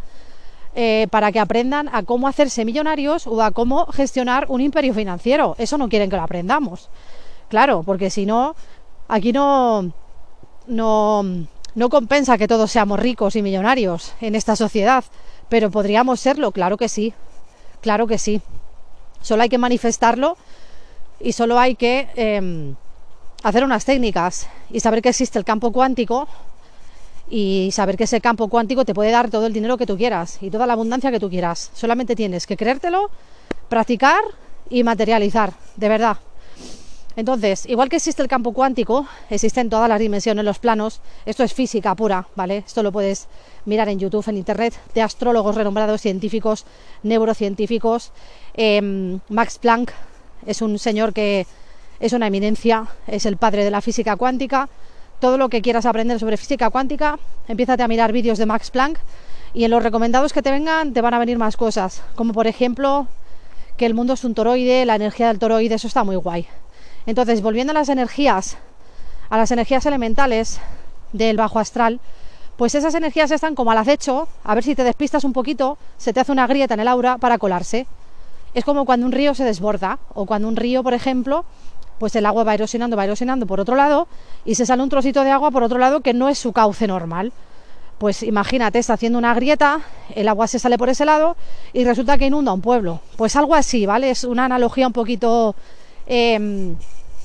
eh, 0.79 1.07
para 1.11 1.33
que 1.33 1.41
aprendan 1.41 1.89
a 1.91 2.03
cómo 2.03 2.29
hacerse 2.29 2.67
millonarios 2.67 3.27
o 3.27 3.41
a 3.41 3.51
cómo 3.51 3.87
gestionar 3.87 4.45
un 4.51 4.61
imperio 4.61 4.93
financiero. 4.93 5.57
Eso 5.59 5.79
no 5.79 5.89
quieren 5.89 6.11
que 6.11 6.17
lo 6.17 6.23
aprendamos. 6.23 6.91
Claro, 7.49 7.83
porque 7.83 8.11
si 8.11 8.27
no, 8.27 8.55
aquí 9.09 9.33
no, 9.33 9.91
no, 10.67 11.23
no 11.75 11.89
compensa 11.89 12.37
que 12.37 12.47
todos 12.47 12.71
seamos 12.71 13.01
ricos 13.01 13.37
y 13.37 13.43
millonarios 13.43 14.13
en 14.21 14.35
esta 14.35 14.55
sociedad. 14.55 15.03
Pero 15.49 15.71
podríamos 15.71 16.21
serlo, 16.21 16.53
claro 16.53 16.77
que 16.77 16.91
sí. 16.91 17.15
Claro 17.81 18.07
que 18.07 18.19
sí. 18.19 18.43
Solo 19.23 19.45
hay 19.45 19.49
que 19.49 19.57
manifestarlo 19.57 20.37
y 21.21 21.33
solo 21.33 21.59
hay 21.59 21.77
que 21.77 22.09
em, 22.17 22.75
hacer 23.43 23.65
unas 23.65 23.87
técnicas 23.87 24.47
y 24.69 24.81
saber 24.81 25.01
que 25.01 25.09
existe 25.09 25.39
el 25.39 25.47
campo 25.47 25.73
cuántico 25.73 26.29
y 27.29 27.71
saber 27.73 27.97
que 27.97 28.05
ese 28.05 28.21
campo 28.21 28.49
cuántico 28.49 28.85
te 28.85 28.95
puede 28.95 29.11
dar 29.11 29.31
todo 29.31 29.47
el 29.47 29.53
dinero 29.53 29.77
que 29.77 29.87
tú 29.87 29.97
quieras 29.97 30.39
y 30.41 30.51
toda 30.51 30.67
la 30.67 30.75
abundancia 30.75 31.11
que 31.11 31.21
tú 31.21 31.29
quieras. 31.29 31.71
Solamente 31.75 32.15
tienes 32.15 32.47
que 32.47 32.57
creértelo, 32.57 33.11
practicar 33.69 34.23
y 34.71 34.85
materializar, 34.85 35.53
de 35.77 35.89
verdad. 35.89 36.19
Entonces, 37.17 37.65
igual 37.67 37.89
que 37.89 37.97
existe 37.97 38.21
el 38.21 38.29
campo 38.29 38.53
cuántico, 38.53 39.07
existen 39.31 39.71
todas 39.71 39.89
las 39.89 39.99
dimensiones, 39.99 40.45
los 40.45 40.59
planos. 40.59 41.01
Esto 41.25 41.45
es 41.45 41.55
física 41.55 41.95
pura, 41.95 42.29
¿vale? 42.37 42.59
Esto 42.59 42.83
lo 42.83 42.93
puedes 42.93 43.27
mirar 43.65 43.89
en 43.89 43.99
YouTube, 43.99 44.29
en 44.29 44.37
Internet, 44.37 44.75
de 44.95 45.01
astrólogos 45.01 45.55
renombrados, 45.55 46.03
científicos, 46.03 46.67
neurocientíficos. 47.03 48.13
Em, 48.53 49.19
Max 49.31 49.59
Planck 49.59 49.93
es 50.47 50.61
un 50.61 50.79
señor 50.79 51.15
que 51.15 51.47
es 52.01 52.13
una 52.13 52.27
eminencia, 52.27 52.87
es 53.07 53.25
el 53.25 53.39
padre 53.39 53.65
de 53.65 53.71
la 53.71 53.81
física 53.81 54.17
cuántica. 54.17 54.69
Todo 55.21 55.39
lo 55.39 55.49
que 55.49 55.63
quieras 55.63 55.87
aprender 55.87 56.21
sobre 56.21 56.37
física 56.37 56.69
cuántica, 56.69 57.19
empiézate 57.49 57.83
a 57.83 57.89
mirar 57.89 58.13
vídeos 58.13 58.37
de 58.37 58.45
Max 58.45 58.71
Planck 58.71 58.99
y 59.55 59.65
en 59.65 59.71
los 59.71 59.83
recomendados 59.83 60.35
que 60.35 60.43
te 60.43 60.51
vengan 60.51 60.93
te 60.93 61.01
van 61.01 61.15
a 61.15 61.19
venir 61.19 61.39
más 61.39 61.57
cosas, 61.57 62.03
como 62.15 62.35
por 62.35 62.47
ejemplo 62.47 63.07
que 63.79 63.87
el 63.87 63.95
mundo 63.95 64.13
es 64.13 64.25
un 64.25 64.35
toroide, 64.35 64.85
la 64.85 64.95
energía 64.95 65.29
del 65.29 65.39
toroide, 65.39 65.75
eso 65.75 65.87
está 65.87 66.05
muy 66.05 66.17
guay. 66.17 66.47
Entonces, 67.07 67.41
volviendo 67.41 67.71
a 67.71 67.75
las 67.75 67.89
energías, 67.89 68.59
a 69.31 69.39
las 69.39 69.51
energías 69.51 69.87
elementales 69.87 70.61
del 71.13 71.37
bajo 71.37 71.59
astral, 71.59 72.01
pues 72.57 72.75
esas 72.75 72.95
energías 72.95 73.31
están 73.31 73.55
como 73.55 73.71
al 73.71 73.79
acecho, 73.79 74.29
a 74.45 74.55
ver 74.55 74.65
si 74.65 74.75
te 74.75 74.85
despistas 74.85 75.25
un 75.25 75.33
poquito, 75.33 75.79
se 75.97 76.13
te 76.13 76.21
hace 76.21 76.33
una 76.33 76.47
grieta 76.47 76.75
en 76.75 76.81
el 76.81 76.89
aura 76.89 77.17
para 77.17 77.39
colarse. 77.39 77.87
Es 78.55 78.65
como 78.65 78.85
cuando 78.85 79.07
un 79.07 79.13
río 79.13 79.35
se 79.35 79.45
desborda, 79.45 79.99
o 80.15 80.27
cuando 80.27 80.49
un 80.49 80.57
río, 80.57 80.83
por 80.83 80.95
ejemplo, 80.95 81.45
pues 81.99 82.15
el 82.17 82.27
agua 82.27 82.45
va 82.45 82.55
erosionando, 82.55 82.97
va 82.97 83.05
erosionando 83.05 83.47
por 83.47 83.61
otro 83.61 83.77
lado, 83.77 84.09
y 84.45 84.55
se 84.55 84.67
sale 84.67 84.83
un 84.83 84.89
trocito 84.89 85.25
de 85.25 85.31
agua 85.31 85.51
por 85.51 85.63
otro 85.63 85.79
lado 85.79 86.01
que 86.01 86.15
no 86.15 86.29
es 86.29 86.39
su 86.39 86.53
cauce 86.53 86.87
normal. 86.87 87.33
Pues 87.99 88.23
imagínate, 88.23 88.79
está 88.79 88.93
haciendo 88.93 89.19
una 89.19 89.33
grieta, 89.33 89.81
el 90.15 90.29
agua 90.29 90.47
se 90.47 90.59
sale 90.59 90.77
por 90.77 90.91
ese 90.91 91.07
lado 91.07 91.37
y 91.73 91.85
resulta 91.85 92.19
que 92.19 92.27
inunda 92.27 92.53
un 92.53 92.61
pueblo. 92.61 93.01
Pues 93.17 93.37
algo 93.37 93.55
así, 93.55 93.87
¿vale? 93.87 94.11
Es 94.11 94.25
una 94.25 94.45
analogía 94.45 94.87
un 94.87 94.93
poquito 94.93 95.55
em, 96.07 96.77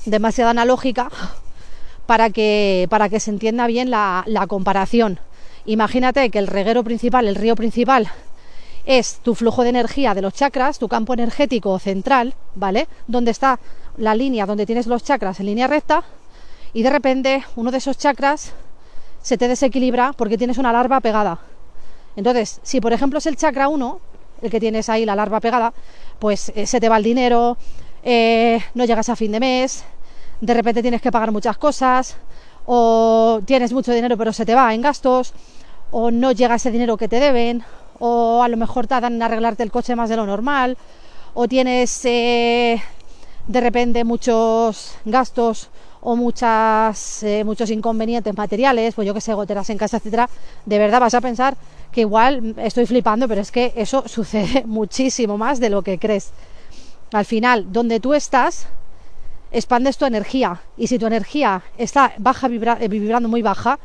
demasiado 0.06 0.50
analógica 0.50 1.10
para 2.06 2.30
que, 2.30 2.86
para 2.88 3.10
que 3.10 3.20
se 3.20 3.30
entienda 3.30 3.66
bien 3.66 3.90
la, 3.90 4.24
la 4.26 4.46
comparación. 4.46 5.20
Imagínate 5.66 6.30
que 6.30 6.38
el 6.38 6.46
reguero 6.46 6.82
principal, 6.82 7.28
el 7.28 7.34
río 7.34 7.54
principal, 7.54 8.10
es 8.84 9.18
tu 9.18 9.34
flujo 9.34 9.62
de 9.62 9.70
energía 9.70 10.14
de 10.14 10.22
los 10.22 10.34
chakras, 10.34 10.78
tu 10.78 10.88
campo 10.88 11.14
energético 11.14 11.78
central, 11.78 12.34
¿vale? 12.54 12.88
Donde 13.06 13.30
está 13.30 13.60
la 13.96 14.14
línea 14.14 14.46
donde 14.46 14.66
tienes 14.66 14.86
los 14.86 15.04
chakras 15.04 15.40
en 15.40 15.46
línea 15.46 15.66
recta 15.66 16.04
y 16.72 16.82
de 16.82 16.90
repente 16.90 17.44
uno 17.56 17.70
de 17.70 17.78
esos 17.78 17.98
chakras 17.98 18.52
se 19.20 19.38
te 19.38 19.48
desequilibra 19.48 20.12
porque 20.12 20.38
tienes 20.38 20.58
una 20.58 20.72
larva 20.72 21.00
pegada. 21.00 21.38
Entonces, 22.16 22.60
si 22.62 22.80
por 22.80 22.92
ejemplo 22.92 23.18
es 23.18 23.26
el 23.26 23.36
chakra 23.36 23.68
1, 23.68 24.00
el 24.42 24.50
que 24.50 24.60
tienes 24.60 24.88
ahí 24.88 25.04
la 25.04 25.14
larva 25.14 25.40
pegada, 25.40 25.72
pues 26.18 26.52
eh, 26.54 26.66
se 26.66 26.80
te 26.80 26.88
va 26.88 26.96
el 26.96 27.04
dinero, 27.04 27.56
eh, 28.02 28.60
no 28.74 28.84
llegas 28.84 29.08
a 29.08 29.16
fin 29.16 29.32
de 29.32 29.40
mes, 29.40 29.84
de 30.40 30.54
repente 30.54 30.82
tienes 30.82 31.00
que 31.00 31.12
pagar 31.12 31.30
muchas 31.30 31.56
cosas, 31.56 32.16
o 32.66 33.40
tienes 33.44 33.72
mucho 33.72 33.92
dinero 33.92 34.16
pero 34.16 34.32
se 34.32 34.44
te 34.44 34.54
va 34.54 34.74
en 34.74 34.82
gastos, 34.82 35.32
o 35.90 36.10
no 36.10 36.32
llega 36.32 36.56
ese 36.56 36.70
dinero 36.70 36.96
que 36.96 37.08
te 37.08 37.20
deben, 37.20 37.62
o 37.98 38.42
a 38.42 38.48
lo 38.48 38.56
mejor 38.56 38.86
te 38.86 39.00
dan 39.00 39.20
a 39.20 39.26
arreglarte 39.26 39.62
el 39.62 39.70
coche 39.70 39.96
más 39.96 40.08
de 40.08 40.16
lo 40.16 40.26
normal, 40.26 40.76
o 41.34 41.48
tienes 41.48 42.04
eh, 42.04 42.82
de 43.46 43.60
repente 43.60 44.04
muchos 44.04 44.94
gastos 45.04 45.70
o 46.00 46.16
muchas, 46.16 47.22
eh, 47.22 47.44
muchos 47.44 47.70
inconvenientes 47.70 48.36
materiales, 48.36 48.94
pues 48.94 49.06
yo 49.06 49.14
que 49.14 49.20
sé, 49.20 49.34
goteras 49.34 49.70
en 49.70 49.78
casa, 49.78 49.98
etcétera, 49.98 50.28
de 50.66 50.78
verdad 50.78 51.00
vas 51.00 51.14
a 51.14 51.20
pensar 51.20 51.56
que 51.92 52.00
igual 52.00 52.54
estoy 52.58 52.86
flipando, 52.86 53.28
pero 53.28 53.40
es 53.40 53.52
que 53.52 53.72
eso 53.76 54.04
sucede 54.06 54.64
muchísimo 54.66 55.38
más 55.38 55.60
de 55.60 55.70
lo 55.70 55.82
que 55.82 55.98
crees. 55.98 56.30
Al 57.12 57.24
final, 57.24 57.72
donde 57.72 58.00
tú 58.00 58.14
estás, 58.14 58.66
expandes 59.52 59.98
tu 59.98 60.06
energía. 60.06 60.62
Y 60.76 60.86
si 60.88 60.98
tu 60.98 61.06
energía 61.06 61.62
está 61.78 62.14
baja, 62.18 62.48
eh, 62.48 62.88
vibrando 62.88 63.28
muy 63.28 63.42
baja, 63.42 63.78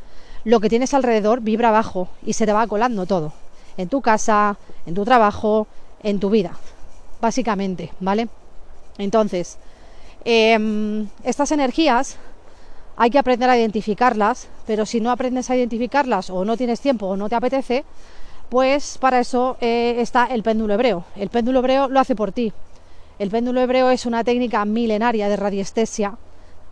lo 0.43 0.59
que 0.59 0.69
tienes 0.69 0.93
alrededor 0.93 1.41
vibra 1.41 1.71
bajo 1.71 2.09
y 2.25 2.33
se 2.33 2.45
te 2.45 2.53
va 2.53 2.65
colando 2.67 3.05
todo. 3.05 3.33
En 3.77 3.89
tu 3.89 4.01
casa, 4.01 4.57
en 4.85 4.93
tu 4.93 5.05
trabajo, 5.05 5.67
en 6.03 6.19
tu 6.19 6.29
vida. 6.29 6.51
Básicamente, 7.21 7.91
¿vale? 7.99 8.27
Entonces, 8.97 9.57
em, 10.25 11.07
estas 11.23 11.51
energías 11.51 12.17
hay 12.95 13.11
que 13.11 13.19
aprender 13.19 13.49
a 13.49 13.57
identificarlas, 13.57 14.47
pero 14.65 14.85
si 14.85 14.99
no 14.99 15.11
aprendes 15.11 15.49
a 15.49 15.55
identificarlas 15.55 16.29
o 16.29 16.43
no 16.43 16.57
tienes 16.57 16.81
tiempo 16.81 17.07
o 17.07 17.15
no 17.15 17.29
te 17.29 17.35
apetece, 17.35 17.85
pues 18.49 18.97
para 18.97 19.19
eso 19.19 19.57
eh, 19.61 19.95
está 19.99 20.25
el 20.25 20.41
péndulo 20.41 20.73
hebreo. 20.73 21.05
El 21.15 21.29
péndulo 21.29 21.59
hebreo 21.59 21.87
lo 21.89 21.99
hace 21.99 22.15
por 22.15 22.31
ti. 22.31 22.51
El 23.19 23.29
péndulo 23.29 23.61
hebreo 23.61 23.89
es 23.89 24.05
una 24.05 24.23
técnica 24.23 24.63
milenaria 24.65 25.29
de 25.29 25.35
radiestesia, 25.35 26.15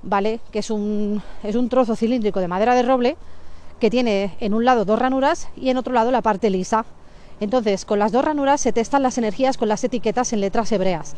¿vale? 0.04 0.40
Que 0.52 0.60
es 0.60 0.70
un, 0.70 1.22
es 1.44 1.56
un 1.56 1.70
trozo 1.70 1.96
cilíndrico 1.96 2.40
de 2.40 2.48
madera 2.48 2.76
de 2.76 2.84
roble 2.84 3.18
que 3.80 3.90
tiene 3.90 4.36
en 4.40 4.54
un 4.54 4.66
lado 4.66 4.86
dos 4.86 5.00
ranuras 5.00 5.50
y 5.56 5.70
en 5.70 5.78
otro 5.78 5.94
lado 5.94 6.12
la 6.12 6.22
parte 6.22 6.50
lisa. 6.50 6.86
Entonces, 7.40 7.86
con 7.86 8.00
las 8.00 8.12
dos 8.12 8.24
ranuras 8.24 8.62
se 8.62 8.72
testan 8.72 9.04
las 9.04 9.18
energías 9.18 9.58
con 9.58 9.68
las 9.68 9.84
etiquetas 9.84 10.32
en 10.34 10.42
letras 10.42 10.72
hebreas. 10.72 11.16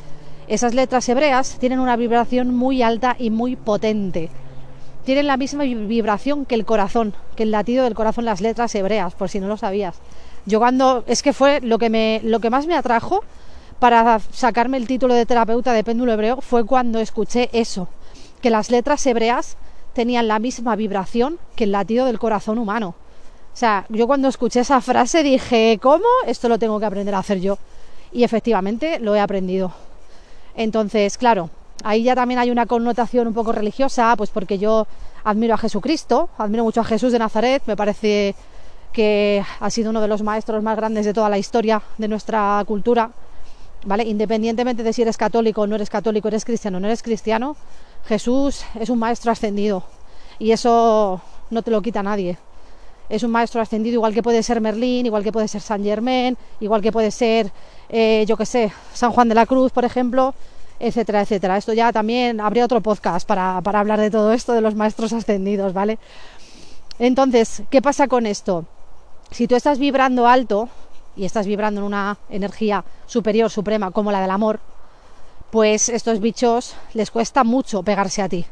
Esas 0.48 0.74
letras 0.74 1.08
hebreas 1.10 1.58
tienen 1.60 1.80
una 1.80 1.96
vibración 1.96 2.56
muy 2.56 2.82
alta 2.82 3.16
y 3.20 3.30
muy 3.30 3.56
potente. 3.56 4.30
Tienen 5.04 5.28
la 5.28 5.38
misma 5.38 5.64
vibración 5.64 6.46
que 6.46 6.56
el 6.56 6.66
corazón, 6.66 7.14
que 7.36 7.44
el 7.44 7.52
latido 7.52 7.84
del 7.84 7.96
corazón, 7.96 8.26
las 8.26 8.42
letras 8.42 8.74
hebreas, 8.76 9.14
por 9.14 9.30
si 9.30 9.40
no 9.40 9.48
lo 9.48 9.58
sabías. 9.58 10.00
Yo 10.46 10.60
cuando 10.60 11.04
es 11.08 11.22
que 11.22 11.34
fue 11.34 11.62
lo 11.62 11.78
que 11.78 11.90
me 11.90 12.22
lo 12.24 12.40
que 12.40 12.50
más 12.50 12.68
me 12.68 12.76
atrajo 12.76 13.24
para 13.80 14.20
sacarme 14.32 14.78
el 14.78 14.88
título 14.88 15.14
de 15.14 15.26
terapeuta 15.26 15.74
de 15.74 15.84
péndulo 15.84 16.14
hebreo 16.14 16.42
fue 16.42 16.66
cuando 16.66 17.00
escuché 17.00 17.50
eso, 17.52 17.90
que 18.42 18.50
las 18.50 18.72
letras 18.72 19.06
hebreas 19.06 19.58
tenían 19.98 20.28
la 20.28 20.38
misma 20.38 20.76
vibración 20.76 21.40
que 21.56 21.64
el 21.64 21.72
latido 21.72 22.06
del 22.06 22.20
corazón 22.20 22.60
humano. 22.60 22.90
O 23.52 23.58
sea, 23.58 23.88
yo 23.90 24.06
cuando 24.06 24.28
escuché 24.28 24.60
esa 24.60 24.80
frase 24.80 25.24
dije, 25.24 25.80
¿cómo? 25.82 26.06
Esto 26.28 26.48
lo 26.50 26.60
tengo 26.60 26.80
que 26.80 26.86
aprender 26.86 27.16
a 27.16 27.18
hacer 27.18 27.42
yo. 27.42 27.58
Y 28.12 28.24
efectivamente 28.24 29.00
lo 29.00 29.16
he 29.16 29.20
aprendido. 29.20 29.72
Entonces, 30.56 31.18
claro, 31.18 31.50
ahí 31.84 32.04
ya 32.04 32.14
también 32.14 32.40
hay 32.40 32.52
una 32.52 32.68
connotación 32.68 33.26
un 33.26 33.34
poco 33.34 33.52
religiosa, 33.54 34.14
pues 34.16 34.30
porque 34.30 34.60
yo 34.60 34.86
admiro 35.24 35.56
a 35.56 35.58
Jesucristo, 35.58 36.30
admiro 36.38 36.64
mucho 36.64 36.82
a 36.82 36.84
Jesús 36.84 37.12
de 37.12 37.18
Nazaret, 37.18 37.64
me 37.66 37.76
parece 37.76 38.36
que 38.94 39.44
ha 39.60 39.70
sido 39.72 39.90
uno 39.90 40.00
de 40.00 40.10
los 40.10 40.22
maestros 40.22 40.62
más 40.62 40.78
grandes 40.78 41.08
de 41.08 41.14
toda 41.16 41.28
la 41.28 41.40
historia 41.40 41.82
de 41.98 42.08
nuestra 42.08 42.64
cultura, 42.68 43.10
¿vale? 43.84 44.04
Independientemente 44.04 44.84
de 44.84 44.94
si 44.94 45.02
eres 45.02 45.18
católico 45.18 45.62
o 45.62 45.68
no 45.68 45.74
eres 45.74 45.90
católico, 45.90 46.28
eres 46.28 46.46
cristiano 46.46 46.78
o 46.78 46.80
no 46.82 46.86
eres 46.86 47.02
cristiano, 47.02 47.58
Jesús 48.08 48.64
es 48.80 48.90
un 48.90 49.00
maestro 49.00 49.32
ascendido 49.32 49.84
y 50.40 50.52
eso 50.52 51.22
no 51.50 51.62
te 51.62 51.72
lo 51.72 51.82
quita 51.82 52.04
nadie. 52.04 52.38
Es 53.10 53.24
un 53.24 53.32
maestro 53.32 53.62
ascendido 53.62 53.96
igual 53.96 54.14
que 54.14 54.24
puede 54.24 54.44
ser 54.44 54.60
Merlín, 54.60 55.06
igual 55.06 55.24
que 55.24 55.32
puede 55.32 55.48
ser 55.48 55.62
San 55.62 55.84
Germain, 55.84 56.38
igual 56.60 56.82
que 56.82 56.92
puede 56.92 57.12
ser, 57.12 57.52
eh, 57.90 58.26
yo 58.28 58.36
que 58.36 58.46
sé, 58.46 58.72
San 58.94 59.12
Juan 59.12 59.30
de 59.30 59.36
la 59.36 59.46
Cruz, 59.46 59.72
por 59.72 59.86
ejemplo, 59.86 60.34
etcétera, 60.80 61.22
etcétera. 61.22 61.58
Esto 61.58 61.74
ya 61.74 61.94
también 61.94 62.42
habría 62.42 62.66
otro 62.66 62.82
podcast 62.82 63.28
para 63.28 63.58
hablar 63.58 64.00
de 64.00 64.12
todo 64.12 64.34
esto, 64.34 64.54
de 64.54 64.62
los 64.62 64.76
maestros 64.76 65.14
ascendidos, 65.14 65.74
¿vale? 65.74 66.00
Entonces, 67.00 67.64
¿qué 67.70 67.82
pasa 67.82 68.08
con 68.08 68.26
esto? 68.26 68.66
si 69.32 69.48
tú 69.48 69.56
estás 69.56 69.80
vibrando 69.80 70.28
alto 70.28 70.70
y 71.16 71.26
estás 71.26 71.48
vibrando 71.48 71.82
en 71.82 71.88
una 71.88 72.18
energía 72.30 72.84
superior, 73.06 73.50
suprema, 73.50 73.92
como 73.92 74.12
la 74.12 74.22
del 74.22 74.32
amor, 74.32 74.60
pues 75.52 75.90
estos 75.90 76.20
bichos 76.20 76.76
les 76.94 77.12
cuesta 77.12 77.44
mucho 77.44 77.84
pegarse 77.84 78.22
a 78.22 78.30
ti. 78.30 78.46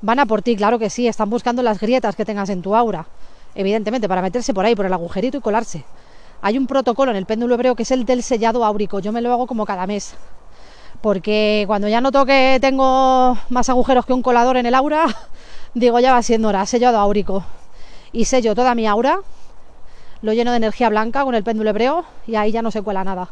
Van 0.00 0.18
a 0.18 0.26
por 0.26 0.42
ti, 0.42 0.56
claro 0.56 0.78
que 0.78 0.90
sí, 0.90 1.06
están 1.06 1.30
buscando 1.30 1.62
las 1.62 1.78
grietas 1.78 2.16
que 2.16 2.24
tengas 2.24 2.48
en 2.48 2.62
tu 2.62 2.74
aura, 2.74 3.06
evidentemente, 3.54 4.08
para 4.08 4.22
meterse 4.22 4.54
por 4.54 4.64
ahí, 4.64 4.74
por 4.74 4.86
el 4.86 4.92
agujerito 4.92 5.38
y 5.38 5.40
colarse. 5.40 5.84
Hay 6.40 6.58
un 6.58 6.66
protocolo 6.66 7.12
en 7.12 7.16
el 7.16 7.26
péndulo 7.26 7.54
hebreo 7.54 7.76
que 7.76 7.84
es 7.84 7.90
el 7.92 8.04
del 8.04 8.22
sellado 8.22 8.64
áurico, 8.64 8.98
yo 8.98 9.12
me 9.12 9.20
lo 9.20 9.32
hago 9.32 9.46
como 9.46 9.64
cada 9.64 9.86
mes, 9.86 10.14
porque 11.00 11.64
cuando 11.66 11.88
ya 11.88 12.00
noto 12.00 12.24
que 12.24 12.58
tengo 12.60 13.38
más 13.48 13.68
agujeros 13.68 14.06
que 14.06 14.12
un 14.12 14.22
colador 14.22 14.56
en 14.56 14.66
el 14.66 14.74
aura, 14.74 15.06
digo 15.74 16.00
ya 16.00 16.12
va 16.12 16.22
siendo 16.22 16.48
hora, 16.48 16.66
sellado 16.66 16.98
áurico. 16.98 17.44
Y 18.12 18.24
sello 18.26 18.54
toda 18.54 18.74
mi 18.74 18.86
aura 18.86 19.20
lo 20.20 20.32
lleno 20.32 20.52
de 20.52 20.58
energía 20.58 20.88
blanca 20.88 21.24
con 21.24 21.34
el 21.34 21.42
péndulo 21.42 21.70
hebreo 21.70 22.04
y 22.26 22.36
ahí 22.36 22.52
ya 22.52 22.62
no 22.62 22.70
se 22.70 22.82
cuela 22.82 23.04
nada. 23.04 23.28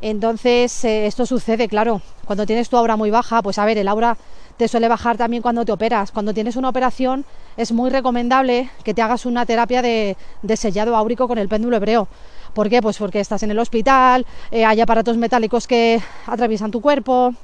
Entonces, 0.00 0.84
eh, 0.84 1.06
esto 1.06 1.26
sucede, 1.26 1.68
claro, 1.68 2.00
cuando 2.24 2.46
tienes 2.46 2.68
tu 2.68 2.76
aura 2.76 2.96
muy 2.96 3.10
baja, 3.10 3.42
pues 3.42 3.58
a 3.58 3.64
ver, 3.64 3.78
el 3.78 3.88
aura 3.88 4.16
te 4.56 4.68
suele 4.68 4.88
bajar 4.88 5.16
también 5.16 5.42
cuando 5.42 5.64
te 5.64 5.72
operas. 5.72 6.10
Cuando 6.10 6.34
tienes 6.34 6.56
una 6.56 6.68
operación, 6.68 7.24
es 7.56 7.72
muy 7.72 7.90
recomendable 7.90 8.70
que 8.84 8.92
te 8.92 9.02
hagas 9.02 9.24
una 9.24 9.46
terapia 9.46 9.82
de, 9.82 10.16
sellado 10.56 10.96
áurico 10.96 11.28
con 11.28 11.38
el 11.38 11.48
péndulo 11.48 11.76
hebreo. 11.76 12.08
¿Por 12.54 12.68
qué? 12.68 12.82
Pues 12.82 12.98
porque 12.98 13.20
estás 13.20 13.42
en 13.44 13.52
el 13.52 13.58
hospital, 13.58 14.26
eh, 14.50 14.64
hay 14.64 14.80
aparatos 14.80 15.16
metálicos 15.16 15.66
que 15.66 16.00
atraviesan 16.26 16.70
tu 16.70 16.80
cuerpo, 16.80 17.34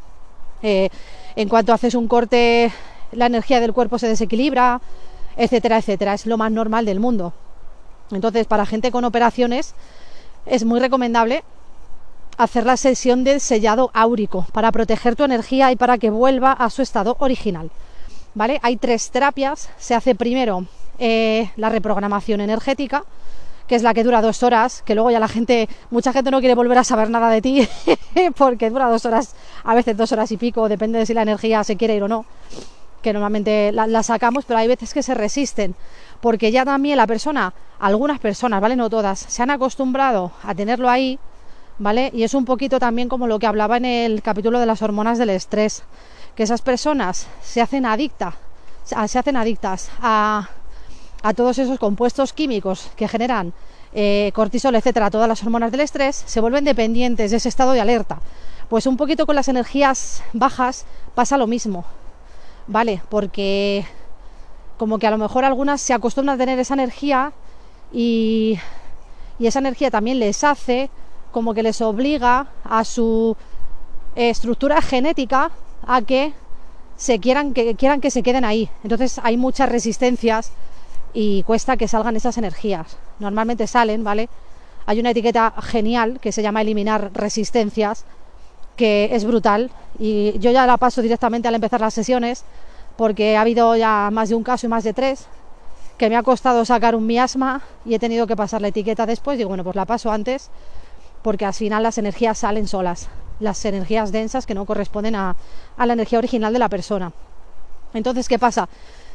eh, 0.62 0.88
en 1.36 1.48
cuanto 1.48 1.72
haces 1.72 1.94
un 1.94 2.08
corte, 2.08 2.72
la 3.12 3.26
energía 3.26 3.60
del 3.60 3.72
cuerpo 3.72 3.98
se 3.98 4.08
desequilibra, 4.08 4.80
etcétera, 5.36 5.78
etcétera. 5.78 6.14
Es 6.14 6.26
lo 6.26 6.36
más 6.36 6.50
normal 6.50 6.84
del 6.84 6.98
mundo. 7.00 7.32
Entonces, 8.10 8.46
para 8.46 8.66
gente 8.66 8.90
con 8.90 9.04
operaciones 9.04 9.74
es 10.46 10.64
muy 10.64 10.80
recomendable 10.80 11.44
hacer 12.36 12.66
la 12.66 12.76
sesión 12.76 13.24
del 13.24 13.40
sellado 13.40 13.90
áurico 13.94 14.46
para 14.52 14.72
proteger 14.72 15.16
tu 15.16 15.24
energía 15.24 15.72
y 15.72 15.76
para 15.76 15.98
que 15.98 16.10
vuelva 16.10 16.52
a 16.52 16.70
su 16.70 16.82
estado 16.82 17.16
original. 17.18 17.70
¿Vale? 18.34 18.58
Hay 18.62 18.76
tres 18.76 19.10
terapias. 19.10 19.70
Se 19.78 19.94
hace 19.94 20.14
primero 20.14 20.66
eh, 20.98 21.50
la 21.56 21.68
reprogramación 21.68 22.40
energética, 22.40 23.04
que 23.68 23.76
es 23.76 23.82
la 23.82 23.94
que 23.94 24.04
dura 24.04 24.20
dos 24.20 24.42
horas, 24.42 24.82
que 24.82 24.94
luego 24.94 25.10
ya 25.10 25.20
la 25.20 25.28
gente, 25.28 25.68
mucha 25.90 26.12
gente 26.12 26.30
no 26.30 26.40
quiere 26.40 26.54
volver 26.54 26.78
a 26.78 26.84
saber 26.84 27.10
nada 27.10 27.30
de 27.30 27.40
ti, 27.40 27.68
porque 28.36 28.70
dura 28.70 28.88
dos 28.88 29.06
horas, 29.06 29.34
a 29.62 29.74
veces 29.74 29.96
dos 29.96 30.12
horas 30.12 30.30
y 30.32 30.36
pico, 30.36 30.68
depende 30.68 30.98
de 30.98 31.06
si 31.06 31.14
la 31.14 31.22
energía 31.22 31.64
se 31.64 31.76
quiere 31.76 31.94
ir 31.94 32.02
o 32.02 32.08
no, 32.08 32.26
que 33.00 33.12
normalmente 33.12 33.72
la 33.72 34.02
sacamos, 34.02 34.44
pero 34.44 34.58
hay 34.58 34.68
veces 34.68 34.92
que 34.92 35.02
se 35.02 35.14
resisten 35.14 35.74
porque 36.24 36.50
ya 36.50 36.64
también 36.64 36.96
la 36.96 37.06
persona, 37.06 37.52
algunas 37.78 38.18
personas, 38.18 38.58
¿vale? 38.58 38.76
No 38.76 38.88
todas, 38.88 39.18
se 39.18 39.42
han 39.42 39.50
acostumbrado 39.50 40.32
a 40.42 40.54
tenerlo 40.54 40.88
ahí, 40.88 41.18
¿vale? 41.78 42.10
Y 42.14 42.22
es 42.22 42.34
un 42.34 42.44
poquito 42.44 42.78
también 42.78 43.08
como 43.08 43.26
lo 43.26 43.38
que 43.38 43.46
hablaba 43.46 43.76
en 43.76 43.84
el 43.84 44.22
capítulo 44.22 44.60
de 44.60 44.66
las 44.66 44.82
hormonas 44.82 45.18
del 45.18 45.30
estrés, 45.30 45.82
que 46.34 46.42
esas 46.42 46.62
personas 46.62 47.26
se 47.42 47.60
hacen 47.60 47.86
adictas, 47.86 48.34
se 48.84 49.18
hacen 49.18 49.36
adictas 49.36 49.90
a, 50.00 50.48
a 51.22 51.34
todos 51.34 51.58
esos 51.58 51.78
compuestos 51.78 52.32
químicos 52.32 52.90
que 52.96 53.08
generan 53.08 53.52
eh, 53.96 54.32
cortisol, 54.34 54.74
etcétera, 54.74 55.08
todas 55.08 55.28
las 55.28 55.42
hormonas 55.44 55.70
del 55.70 55.80
estrés, 55.80 56.22
se 56.26 56.40
vuelven 56.40 56.64
dependientes 56.64 57.30
de 57.30 57.36
ese 57.36 57.48
estado 57.48 57.72
de 57.72 57.80
alerta. 57.80 58.18
Pues 58.68 58.86
un 58.86 58.96
poquito 58.96 59.24
con 59.24 59.36
las 59.36 59.46
energías 59.46 60.22
bajas 60.32 60.84
pasa 61.14 61.38
lo 61.38 61.46
mismo, 61.46 61.84
¿vale? 62.66 63.02
Porque 63.08 63.86
como 64.78 64.98
que 64.98 65.06
a 65.06 65.10
lo 65.12 65.18
mejor 65.18 65.44
algunas 65.44 65.80
se 65.80 65.94
acostumbran 65.94 66.34
a 66.34 66.38
tener 66.38 66.58
esa 66.58 66.74
energía 66.74 67.32
y, 67.92 68.58
esa 69.38 69.60
energía 69.60 69.90
también 69.90 70.18
les 70.18 70.42
hace 70.42 70.90
como 71.34 71.52
que 71.52 71.64
les 71.64 71.80
obliga 71.82 72.46
a 72.62 72.84
su 72.84 73.36
estructura 74.14 74.80
genética 74.80 75.50
a 75.84 76.00
que 76.00 76.32
se 76.96 77.18
quieran 77.18 77.52
que 77.52 77.74
quieran 77.74 78.00
que 78.00 78.12
se 78.12 78.22
queden 78.22 78.44
ahí. 78.44 78.70
Entonces 78.84 79.20
hay 79.20 79.36
muchas 79.36 79.68
resistencias 79.68 80.52
y 81.12 81.42
cuesta 81.42 81.76
que 81.76 81.88
salgan 81.88 82.14
esas 82.14 82.38
energías. 82.38 82.96
Normalmente 83.18 83.66
salen, 83.66 84.04
¿vale? 84.04 84.28
Hay 84.86 85.00
una 85.00 85.10
etiqueta 85.10 85.52
genial 85.60 86.20
que 86.20 86.30
se 86.30 86.40
llama 86.40 86.62
eliminar 86.62 87.10
resistencias, 87.12 88.04
que 88.76 89.10
es 89.10 89.24
brutal 89.24 89.72
y 89.98 90.38
yo 90.38 90.52
ya 90.52 90.66
la 90.66 90.76
paso 90.76 91.02
directamente 91.02 91.48
al 91.48 91.56
empezar 91.56 91.80
las 91.80 91.94
sesiones 91.94 92.44
porque 92.96 93.36
ha 93.36 93.40
habido 93.40 93.74
ya 93.74 94.10
más 94.12 94.28
de 94.28 94.36
un 94.36 94.44
caso 94.44 94.66
y 94.66 94.70
más 94.70 94.84
de 94.84 94.92
tres 94.92 95.26
que 95.98 96.08
me 96.08 96.16
ha 96.16 96.22
costado 96.22 96.64
sacar 96.64 96.94
un 96.94 97.06
miasma 97.06 97.62
y 97.84 97.94
he 97.94 97.98
tenido 97.98 98.28
que 98.28 98.36
pasar 98.36 98.60
la 98.62 98.68
etiqueta 98.68 99.04
después. 99.04 99.36
Digo, 99.36 99.48
bueno, 99.48 99.64
pues 99.64 99.74
la 99.74 99.84
paso 99.84 100.12
antes 100.12 100.50
porque 101.24 101.46
al 101.46 101.54
final 101.54 101.82
las 101.82 101.96
energías 101.96 102.36
salen 102.36 102.68
solas, 102.68 103.08
las 103.40 103.64
energías 103.64 104.12
densas 104.12 104.44
que 104.44 104.54
no 104.54 104.66
corresponden 104.66 105.16
a, 105.16 105.34
la 105.78 105.92
energía 105.94 106.18
original 106.18 106.52
de 106.52 106.58
la 106.58 106.68
persona. 106.68 107.14
Entonces, 107.94 108.28
¿qué 108.28 108.38
pasa? 108.38 108.68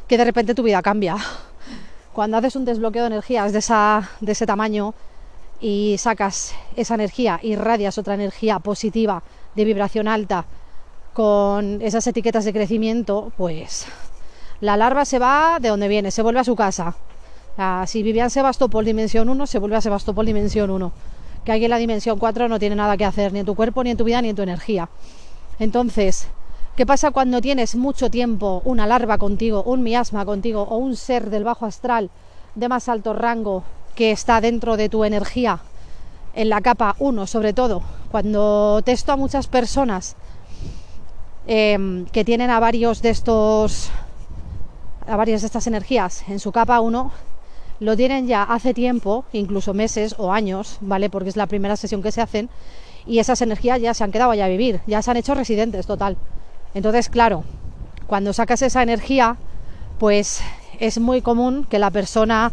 Que 0.08 0.18
de 0.18 0.24
repente 0.24 0.56
tu 0.56 0.64
vida 0.64 0.82
cambia. 0.82 1.16
Cuando 2.12 2.36
haces 2.36 2.56
un 2.56 2.64
desbloqueo 2.64 3.04
de 3.04 3.06
energías 3.14 3.52
de, 3.52 3.60
esa, 3.60 4.10
de 4.20 4.32
ese 4.32 4.44
tamaño 4.44 4.92
y 5.60 5.98
sacas 5.98 6.52
esa 6.74 6.96
energía, 6.96 7.38
irradias 7.44 7.96
otra 7.96 8.14
energía 8.14 8.58
positiva 8.58 9.22
de 9.54 9.64
vibración 9.64 10.08
alta, 10.08 10.46
con 11.12 11.80
esas 11.80 12.04
etiquetas 12.08 12.44
de 12.44 12.52
crecimiento, 12.52 13.30
pues 13.36 13.86
la 14.60 14.76
larva 14.76 15.04
se 15.04 15.20
va 15.20 15.58
de 15.60 15.68
donde 15.68 15.86
viene, 15.86 16.10
se 16.10 16.22
vuelve 16.22 16.40
a 16.40 16.44
su 16.44 16.56
casa. 16.56 16.96
si 17.86 18.02
vivía 18.02 18.24
en 18.24 18.30
Sebastopol 18.30 18.84
dimensión 18.84 19.28
1, 19.28 19.46
se 19.46 19.60
vuelve 19.60 19.76
a 19.76 19.80
Sebastopol 19.80 20.26
dimensión 20.26 20.70
1. 20.70 20.92
Que 21.44 21.52
aquí 21.52 21.64
en 21.64 21.70
la 21.70 21.78
dimensión 21.78 22.18
4 22.18 22.48
no 22.48 22.58
tiene 22.58 22.76
nada 22.76 22.96
que 22.96 23.04
hacer, 23.04 23.32
ni 23.32 23.40
en 23.40 23.46
tu 23.46 23.54
cuerpo, 23.54 23.82
ni 23.82 23.90
en 23.90 23.96
tu 23.96 24.04
vida, 24.04 24.20
ni 24.20 24.28
en 24.28 24.36
tu 24.36 24.42
energía. 24.42 24.88
Entonces, 25.58 26.28
¿qué 26.76 26.86
pasa 26.86 27.10
cuando 27.10 27.40
tienes 27.40 27.76
mucho 27.76 28.10
tiempo 28.10 28.62
una 28.64 28.86
larva 28.86 29.18
contigo, 29.18 29.62
un 29.62 29.82
miasma 29.82 30.24
contigo 30.24 30.62
o 30.62 30.76
un 30.76 30.96
ser 30.96 31.30
del 31.30 31.44
bajo 31.44 31.66
astral 31.66 32.10
de 32.54 32.68
más 32.68 32.88
alto 32.88 33.12
rango 33.12 33.62
que 33.94 34.10
está 34.10 34.40
dentro 34.40 34.76
de 34.76 34.88
tu 34.88 35.04
energía? 35.04 35.60
En 36.34 36.48
la 36.48 36.60
capa 36.60 36.94
1, 36.98 37.26
sobre 37.26 37.52
todo, 37.52 37.82
cuando 38.10 38.80
testo 38.84 39.12
a 39.12 39.16
muchas 39.16 39.46
personas 39.46 40.16
em, 41.46 42.06
que 42.06 42.24
tienen 42.24 42.50
a 42.50 42.60
varios 42.60 43.02
de 43.02 43.10
estos 43.10 43.90
a 45.06 45.16
varias 45.16 45.40
de 45.40 45.46
estas 45.46 45.66
energías 45.66 46.22
en 46.28 46.38
su 46.38 46.52
capa 46.52 46.80
1 46.80 47.10
lo 47.80 47.96
tienen 47.96 48.26
ya 48.26 48.42
hace 48.42 48.74
tiempo, 48.74 49.24
incluso 49.32 49.74
meses 49.74 50.14
o 50.18 50.32
años, 50.32 50.76
¿vale? 50.80 51.10
Porque 51.10 51.30
es 51.30 51.36
la 51.36 51.46
primera 51.46 51.76
sesión 51.76 52.02
que 52.02 52.12
se 52.12 52.20
hacen 52.20 52.48
y 53.06 53.18
esas 53.18 53.40
energías 53.40 53.80
ya 53.80 53.94
se 53.94 54.04
han 54.04 54.12
quedado 54.12 54.30
allá 54.30 54.44
a 54.44 54.48
vivir, 54.48 54.80
ya 54.86 55.02
se 55.02 55.10
han 55.10 55.16
hecho 55.16 55.34
residentes 55.34 55.86
total. 55.86 56.16
Entonces, 56.74 57.08
claro, 57.08 57.44
cuando 58.06 58.32
sacas 58.32 58.62
esa 58.62 58.82
energía, 58.82 59.36
pues 59.98 60.42
es 60.78 60.98
muy 60.98 61.22
común 61.22 61.66
que 61.68 61.78
la 61.78 61.90
persona 61.90 62.52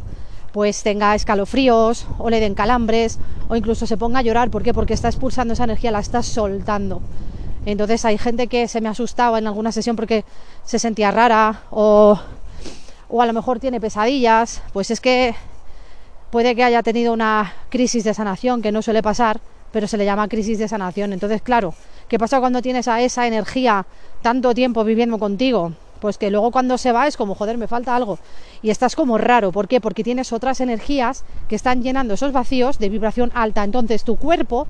pues 0.53 0.81
tenga 0.81 1.13
escalofríos 1.13 2.07
o 2.17 2.29
le 2.29 2.39
den 2.39 2.55
calambres 2.55 3.19
o 3.49 3.55
incluso 3.55 3.85
se 3.85 3.97
ponga 3.97 4.19
a 4.19 4.21
llorar. 4.23 4.49
¿Por 4.49 4.63
qué? 4.63 4.73
Porque 4.73 4.93
está 4.93 5.07
expulsando 5.07 5.53
esa 5.53 5.65
energía, 5.65 5.91
la 5.91 5.99
está 5.99 6.23
soltando. 6.23 7.01
Entonces 7.65 8.05
hay 8.05 8.17
gente 8.17 8.47
que 8.47 8.67
se 8.67 8.79
me 8.79 8.89
asustaba 8.89 9.39
en 9.39 9.47
alguna 9.47 9.71
sesión 9.71 9.95
porque 9.95 10.23
se 10.63 10.79
sentía 10.79 11.11
rara 11.11 11.63
o 11.69 12.17
o 13.09 13.21
a 13.21 13.25
lo 13.25 13.33
mejor 13.33 13.59
tiene 13.59 13.79
pesadillas, 13.79 14.61
pues 14.73 14.91
es 14.91 15.01
que 15.01 15.35
puede 16.31 16.55
que 16.55 16.63
haya 16.63 16.83
tenido 16.83 17.13
una 17.13 17.53
crisis 17.69 18.03
de 18.03 18.13
sanación, 18.13 18.61
que 18.61 18.71
no 18.71 18.81
suele 18.81 19.01
pasar, 19.01 19.39
pero 19.71 19.87
se 19.87 19.97
le 19.97 20.05
llama 20.05 20.27
crisis 20.27 20.59
de 20.59 20.67
sanación. 20.67 21.13
Entonces, 21.13 21.41
claro, 21.41 21.73
¿qué 22.07 22.19
pasa 22.19 22.39
cuando 22.39 22.61
tienes 22.61 22.87
a 22.87 23.01
esa 23.01 23.27
energía 23.27 23.85
tanto 24.21 24.53
tiempo 24.53 24.83
viviendo 24.83 25.17
contigo? 25.19 25.73
Pues 25.99 26.17
que 26.17 26.29
luego 26.29 26.51
cuando 26.51 26.77
se 26.77 26.91
va 26.91 27.07
es 27.07 27.17
como, 27.17 27.33
joder, 27.33 27.57
me 27.57 27.67
falta 27.67 27.95
algo. 27.95 28.19
Y 28.61 28.69
estás 28.69 28.95
como 28.95 29.17
raro. 29.17 29.51
¿Por 29.51 29.67
qué? 29.67 29.81
Porque 29.81 30.03
tienes 30.03 30.31
otras 30.31 30.61
energías 30.61 31.23
que 31.49 31.55
están 31.55 31.81
llenando 31.81 32.13
esos 32.13 32.31
vacíos 32.31 32.77
de 32.77 32.89
vibración 32.89 33.31
alta. 33.33 33.63
Entonces 33.63 34.03
tu 34.03 34.15
cuerpo, 34.15 34.67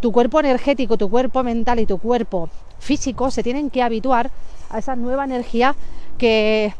tu 0.00 0.12
cuerpo 0.12 0.38
energético, 0.40 0.96
tu 0.96 1.10
cuerpo 1.10 1.42
mental 1.42 1.80
y 1.80 1.86
tu 1.86 1.98
cuerpo 1.98 2.48
físico 2.78 3.30
se 3.32 3.42
tienen 3.42 3.70
que 3.70 3.82
habituar 3.82 4.30
a 4.70 4.78
esa 4.78 4.94
nueva 4.94 5.24
energía 5.24 5.74
que 6.16 6.74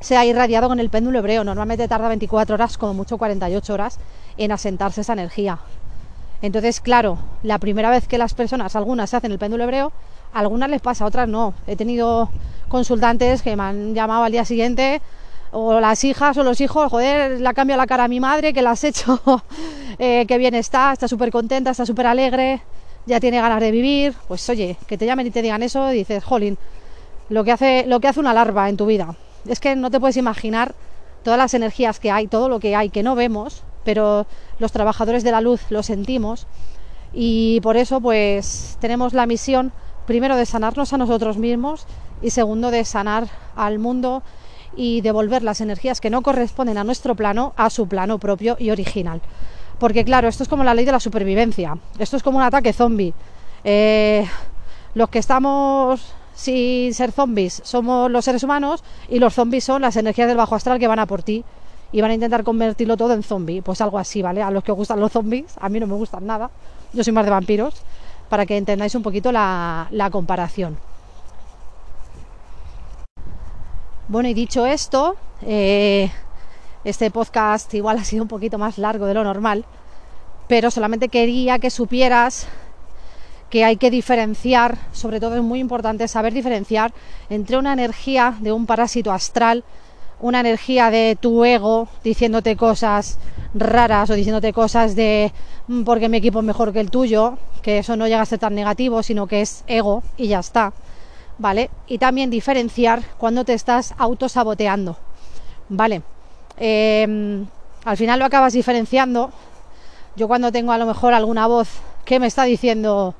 se 0.00 0.16
ha 0.16 0.24
irradiado 0.24 0.68
con 0.68 0.80
el 0.80 0.90
péndulo 0.90 1.18
hebreo. 1.18 1.44
Normalmente 1.44 1.88
tarda 1.88 2.08
24 2.08 2.54
horas, 2.54 2.78
como 2.78 2.94
mucho 2.94 3.18
48 3.18 3.74
horas, 3.74 3.98
en 4.36 4.52
asentarse 4.52 5.00
esa 5.00 5.12
energía. 5.12 5.58
Entonces, 6.40 6.80
claro, 6.80 7.18
la 7.42 7.58
primera 7.58 7.90
vez 7.90 8.06
que 8.06 8.18
las 8.18 8.34
personas, 8.34 8.76
algunas 8.76 9.10
se 9.10 9.16
hacen 9.16 9.32
el 9.32 9.38
péndulo 9.38 9.64
hebreo, 9.64 9.92
algunas 10.32 10.70
les 10.70 10.80
pasa, 10.80 11.04
otras 11.04 11.28
no. 11.28 11.54
He 11.66 11.74
tenido 11.74 12.30
consultantes 12.68 13.42
que 13.42 13.56
me 13.56 13.62
han 13.64 13.94
llamado 13.94 14.24
al 14.24 14.32
día 14.32 14.44
siguiente, 14.44 15.02
o 15.50 15.80
las 15.80 16.04
hijas 16.04 16.36
o 16.36 16.44
los 16.44 16.60
hijos, 16.60 16.90
joder, 16.90 17.40
le 17.40 17.48
ha 17.48 17.54
cambiado 17.54 17.80
la 17.80 17.86
cara 17.86 18.04
a 18.04 18.08
mi 18.08 18.20
madre, 18.20 18.52
que 18.52 18.62
la 18.62 18.72
has 18.72 18.84
hecho, 18.84 19.20
eh, 19.98 20.26
que 20.28 20.38
bien 20.38 20.54
está, 20.54 20.92
está 20.92 21.08
súper 21.08 21.32
contenta, 21.32 21.70
está 21.70 21.86
súper 21.86 22.06
alegre, 22.06 22.60
ya 23.06 23.18
tiene 23.18 23.40
ganas 23.40 23.60
de 23.60 23.72
vivir. 23.72 24.14
Pues 24.28 24.48
oye, 24.48 24.76
que 24.86 24.96
te 24.96 25.06
llamen 25.06 25.26
y 25.26 25.30
te 25.30 25.42
digan 25.42 25.62
eso, 25.62 25.88
dices, 25.88 26.22
jolín, 26.22 26.56
lo 27.30 27.42
que 27.42 27.52
hace, 27.52 27.84
lo 27.86 27.98
que 27.98 28.08
hace 28.08 28.20
una 28.20 28.32
larva 28.32 28.68
en 28.68 28.76
tu 28.76 28.86
vida 28.86 29.16
es 29.46 29.60
que 29.60 29.76
no 29.76 29.90
te 29.90 30.00
puedes 30.00 30.16
imaginar 30.16 30.74
todas 31.22 31.38
las 31.38 31.54
energías 31.54 32.00
que 32.00 32.10
hay, 32.10 32.26
todo 32.26 32.48
lo 32.48 32.60
que 32.60 32.74
hay 32.76 32.90
que 32.90 33.02
no 33.02 33.14
vemos, 33.14 33.62
pero 33.84 34.26
los 34.58 34.72
trabajadores 34.72 35.24
de 35.24 35.32
la 35.32 35.40
luz 35.40 35.62
lo 35.70 35.82
sentimos 35.82 36.46
y 37.12 37.60
por 37.62 37.76
eso 37.76 38.00
pues 38.00 38.76
tenemos 38.80 39.14
la 39.14 39.26
misión 39.26 39.72
primero 40.06 40.36
de 40.36 40.46
sanarnos 40.46 40.92
a 40.92 40.98
nosotros 40.98 41.38
mismos 41.38 41.86
y 42.22 42.30
segundo 42.30 42.70
de 42.70 42.84
sanar 42.84 43.28
al 43.56 43.78
mundo 43.78 44.22
y 44.76 45.00
devolver 45.00 45.42
las 45.42 45.60
energías 45.60 46.00
que 46.00 46.10
no 46.10 46.22
corresponden 46.22 46.78
a 46.78 46.84
nuestro 46.84 47.14
plano 47.14 47.52
a 47.56 47.70
su 47.70 47.88
plano 47.88 48.18
propio 48.18 48.56
y 48.58 48.70
original. 48.70 49.20
Porque 49.78 50.04
claro, 50.04 50.28
esto 50.28 50.42
es 50.42 50.48
como 50.48 50.64
la 50.64 50.74
ley 50.74 50.84
de 50.84 50.92
la 50.92 51.00
supervivencia, 51.00 51.78
esto 51.98 52.16
es 52.16 52.22
como 52.22 52.38
un 52.38 52.44
ataque 52.44 52.72
zombie. 52.72 53.14
Eh, 53.64 54.26
los 54.94 55.08
que 55.08 55.18
estamos 55.18 56.14
sin 56.38 56.94
ser 56.94 57.10
zombies 57.10 57.60
somos 57.64 58.08
los 58.08 58.24
seres 58.24 58.44
humanos 58.44 58.84
y 59.08 59.18
los 59.18 59.34
zombies 59.34 59.64
son 59.64 59.82
las 59.82 59.96
energías 59.96 60.28
del 60.28 60.36
bajo 60.36 60.54
astral 60.54 60.78
que 60.78 60.86
van 60.86 61.00
a 61.00 61.06
por 61.06 61.24
ti 61.24 61.44
y 61.90 62.00
van 62.00 62.12
a 62.12 62.14
intentar 62.14 62.44
convertirlo 62.44 62.96
todo 62.96 63.12
en 63.12 63.24
zombie. 63.24 63.60
Pues 63.60 63.80
algo 63.80 63.98
así, 63.98 64.22
¿vale? 64.22 64.40
A 64.40 64.50
los 64.52 64.62
que 64.62 64.70
os 64.70 64.78
gustan 64.78 65.00
los 65.00 65.10
zombies, 65.10 65.56
a 65.58 65.68
mí 65.68 65.80
no 65.80 65.88
me 65.88 65.94
gustan 65.94 66.26
nada. 66.26 66.48
Yo 66.92 67.02
soy 67.02 67.12
más 67.12 67.24
de 67.24 67.32
vampiros, 67.32 67.82
para 68.28 68.46
que 68.46 68.56
entendáis 68.56 68.94
un 68.94 69.02
poquito 69.02 69.32
la, 69.32 70.08
comparación. 70.12 70.78
Bueno, 74.06 74.28
y 74.28 74.34
dicho 74.34 74.64
esto, 74.64 75.16
eh, 75.42 76.10
este 76.84 77.10
podcast 77.10 77.74
igual 77.74 77.98
ha 77.98 78.04
sido 78.04 78.22
un 78.22 78.28
poquito 78.28 78.58
más 78.58 78.78
largo 78.78 79.06
de 79.06 79.14
lo 79.14 79.24
normal, 79.24 79.64
pero 80.46 80.70
solamente 80.70 81.08
quería 81.08 81.58
que 81.58 81.70
supieras 81.70 82.46
que 83.50 83.64
hay 83.64 83.76
que 83.76 83.90
diferenciar, 83.90 84.76
sobre 84.92 85.20
todo 85.20 85.36
es 85.36 85.42
muy 85.42 85.60
importante 85.60 86.06
saber 86.08 86.32
diferenciar 86.32 86.92
entre 87.30 87.56
una 87.56 87.72
energía 87.72 88.34
de 88.40 88.52
un 88.52 88.66
parásito 88.66 89.12
astral, 89.12 89.64
una 90.20 90.40
energía 90.40 90.90
de 90.90 91.16
tu 91.18 91.44
ego 91.44 91.88
diciéndote 92.02 92.56
cosas 92.56 93.18
raras 93.54 94.10
o 94.10 94.14
diciéndote 94.14 94.52
cosas 94.52 94.96
de 94.96 95.32
mm, 95.68 95.84
porque 95.84 96.08
mi 96.08 96.18
equipo 96.18 96.40
es 96.40 96.44
mejor 96.44 96.72
que 96.72 96.80
el 96.80 96.90
tuyo, 96.90 97.38
que 97.62 97.78
eso 97.78 97.96
no 97.96 98.06
llega 98.06 98.22
a 98.22 98.26
ser 98.26 98.38
tan 98.38 98.54
negativo, 98.54 99.02
sino 99.02 99.26
que 99.26 99.40
es 99.40 99.64
ego 99.66 100.02
y 100.16 100.28
ya 100.28 100.40
está. 100.40 100.72
¿Vale? 101.38 101.70
Y 101.86 101.98
también 101.98 102.30
diferenciar 102.30 103.02
cuando 103.16 103.44
te 103.44 103.54
estás 103.54 103.94
autosaboteando. 103.96 104.96
¿Vale? 105.68 106.02
Em, 106.56 107.46
al 107.84 107.96
final 107.96 108.18
lo 108.18 108.24
acabas 108.24 108.54
diferenciando. 108.54 109.30
Yo 110.16 110.26
cuando 110.26 110.50
tengo 110.50 110.72
a 110.72 110.78
lo 110.78 110.86
mejor 110.86 111.14
alguna 111.14 111.46
voz 111.46 111.68
que 112.04 112.18
me 112.18 112.26
está 112.26 112.42
diciendo 112.42 113.14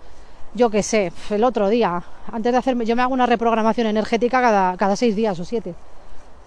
yo 0.58 0.68
qué 0.70 0.82
sé, 0.82 1.12
el 1.30 1.44
otro 1.44 1.68
día, 1.68 2.02
antes 2.30 2.50
de 2.50 2.58
hacerme, 2.58 2.84
yo 2.84 2.96
me 2.96 3.02
hago 3.02 3.14
una 3.14 3.26
reprogramación 3.26 3.86
energética 3.86 4.42
cada, 4.42 4.76
cada 4.76 4.96
seis 4.96 5.14
días 5.14 5.38
o 5.38 5.44
siete. 5.44 5.74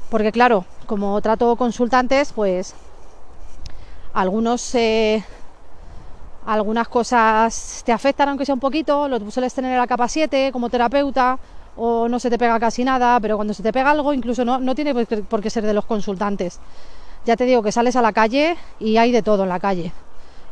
Porque 0.09 0.33
claro, 0.33 0.65
como 0.85 1.19
trato 1.21 1.55
consultantes, 1.55 2.33
pues 2.33 2.75
algunos 4.13 4.75
eh, 4.75 5.23
algunas 6.45 6.89
cosas 6.89 7.83
te 7.85 7.93
afectan 7.93 8.27
aunque 8.27 8.45
sea 8.45 8.53
un 8.53 8.59
poquito, 8.59 9.07
lo 9.07 9.31
sueles 9.31 9.53
tener 9.53 9.71
en 9.71 9.77
la 9.77 9.87
capa 9.87 10.09
7 10.09 10.51
como 10.51 10.69
terapeuta 10.69 11.39
o 11.77 12.09
no 12.09 12.19
se 12.19 12.29
te 12.29 12.37
pega 12.37 12.59
casi 12.59 12.83
nada, 12.83 13.17
pero 13.21 13.37
cuando 13.37 13.53
se 13.53 13.63
te 13.63 13.71
pega 13.71 13.91
algo 13.91 14.11
incluso 14.11 14.43
no, 14.43 14.59
no 14.59 14.75
tiene 14.75 15.05
por 15.05 15.41
qué 15.41 15.49
ser 15.49 15.65
de 15.65 15.73
los 15.73 15.85
consultantes. 15.85 16.59
Ya 17.25 17.37
te 17.37 17.45
digo 17.45 17.63
que 17.63 17.71
sales 17.71 17.95
a 17.95 18.01
la 18.01 18.11
calle 18.11 18.57
y 18.79 18.97
hay 18.97 19.13
de 19.13 19.21
todo 19.21 19.43
en 19.43 19.49
la 19.49 19.61
calle 19.61 19.93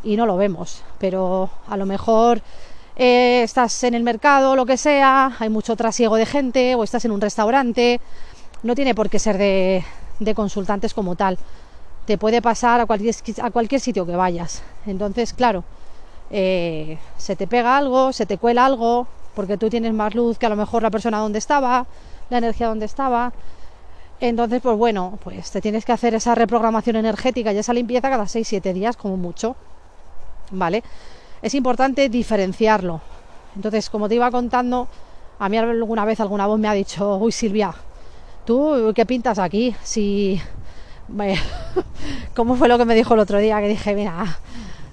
y 0.04 0.15
no 0.15 0.26
lo 0.26 0.38
vemos, 0.38 0.84
pero 0.98 1.50
a 1.67 1.76
lo 1.76 1.86
mejor 1.86 2.41
eh, 3.01 3.43
estás 3.43 3.85
en 3.85 3.93
el 3.93 4.03
mercado, 4.03 4.57
lo 4.57 4.65
que 4.65 4.75
sea, 4.75 5.38
hay 5.39 5.47
mucho 5.47 5.77
trasiego 5.77 6.17
de 6.17 6.25
gente 6.25 6.75
o 6.75 6.83
estás 6.83 7.05
en 7.05 7.12
un 7.12 7.21
restaurante, 7.21 8.01
no 8.62 8.75
tiene 8.75 8.93
por 8.93 9.09
qué 9.09 9.19
ser 9.19 9.38
de, 9.38 9.83
consultantes 10.35 10.93
como 10.93 11.15
tal. 11.15 11.38
Te 12.05 12.17
puede 12.17 12.41
pasar 12.41 12.81
a 12.81 12.85
cualquier, 12.85 13.15
a 13.41 13.51
cualquier 13.51 13.79
sitio 13.79 14.05
que 14.05 14.17
vayas. 14.17 14.63
Entonces, 14.85 15.33
claro, 15.33 15.63
eh, 16.29 16.97
se 17.17 17.38
te 17.38 17.47
pega 17.47 17.77
algo, 17.77 18.12
se 18.12 18.25
te 18.25 18.38
cuela 18.38 18.65
algo, 18.65 19.07
porque 19.33 19.57
tú 19.57 19.69
tienes 19.69 19.93
más 19.93 20.13
luz 20.13 20.38
que 20.38 20.47
a 20.47 20.49
lo 20.49 20.57
mejor 20.57 20.83
la 20.83 20.91
persona 20.91 21.19
donde 21.19 21.39
estaba, 21.39 21.85
la 22.29 22.39
energía 22.39 22.67
donde 22.67 22.85
estaba. 22.85 23.31
Entonces, 24.19 24.62
pues 24.62 24.75
bueno, 24.75 25.17
pues 25.23 25.51
te 25.51 25.62
tienes 25.62 25.85
que 25.85 25.93
hacer 25.93 26.15
esa 26.15 26.35
reprogramación 26.35 26.97
energética 26.97 27.53
y 27.53 27.59
esa 27.59 27.71
limpieza 27.71 28.09
cada 28.09 28.25
6-7 28.25 28.73
días 28.73 28.97
como 28.97 29.15
mucho. 29.15 29.55
¿Vale? 30.51 30.83
Es 31.41 31.54
importante 31.54 32.10
diferenciarlo. 32.10 33.02
Entonces, 33.56 33.89
como 33.89 34.08
te 34.08 34.15
iba 34.15 34.30
contando, 34.32 34.88
a 35.39 35.49
mí 35.49 35.58
alguna 35.58 36.06
vez 36.06 36.19
alguna 36.19 36.47
voz 36.47 36.60
me 36.60 36.67
ha 36.67 36.73
dicho, 36.73 37.17
uy 37.17 37.32
Silvia, 37.32 37.73
¿tú 38.45 38.91
qué 38.95 39.06
pintas 39.06 39.39
aquí? 39.39 39.75
Si... 39.84 40.39
¿Cómo 42.36 42.56
fue 42.56 42.67
lo 42.67 42.78
que 42.78 42.86
me 42.86 42.93
dijo 42.93 43.15
el 43.15 43.19
otro 43.19 43.39
día? 43.39 43.60
Que 43.60 43.67
dije, 43.67 43.95
mira, 43.95 44.38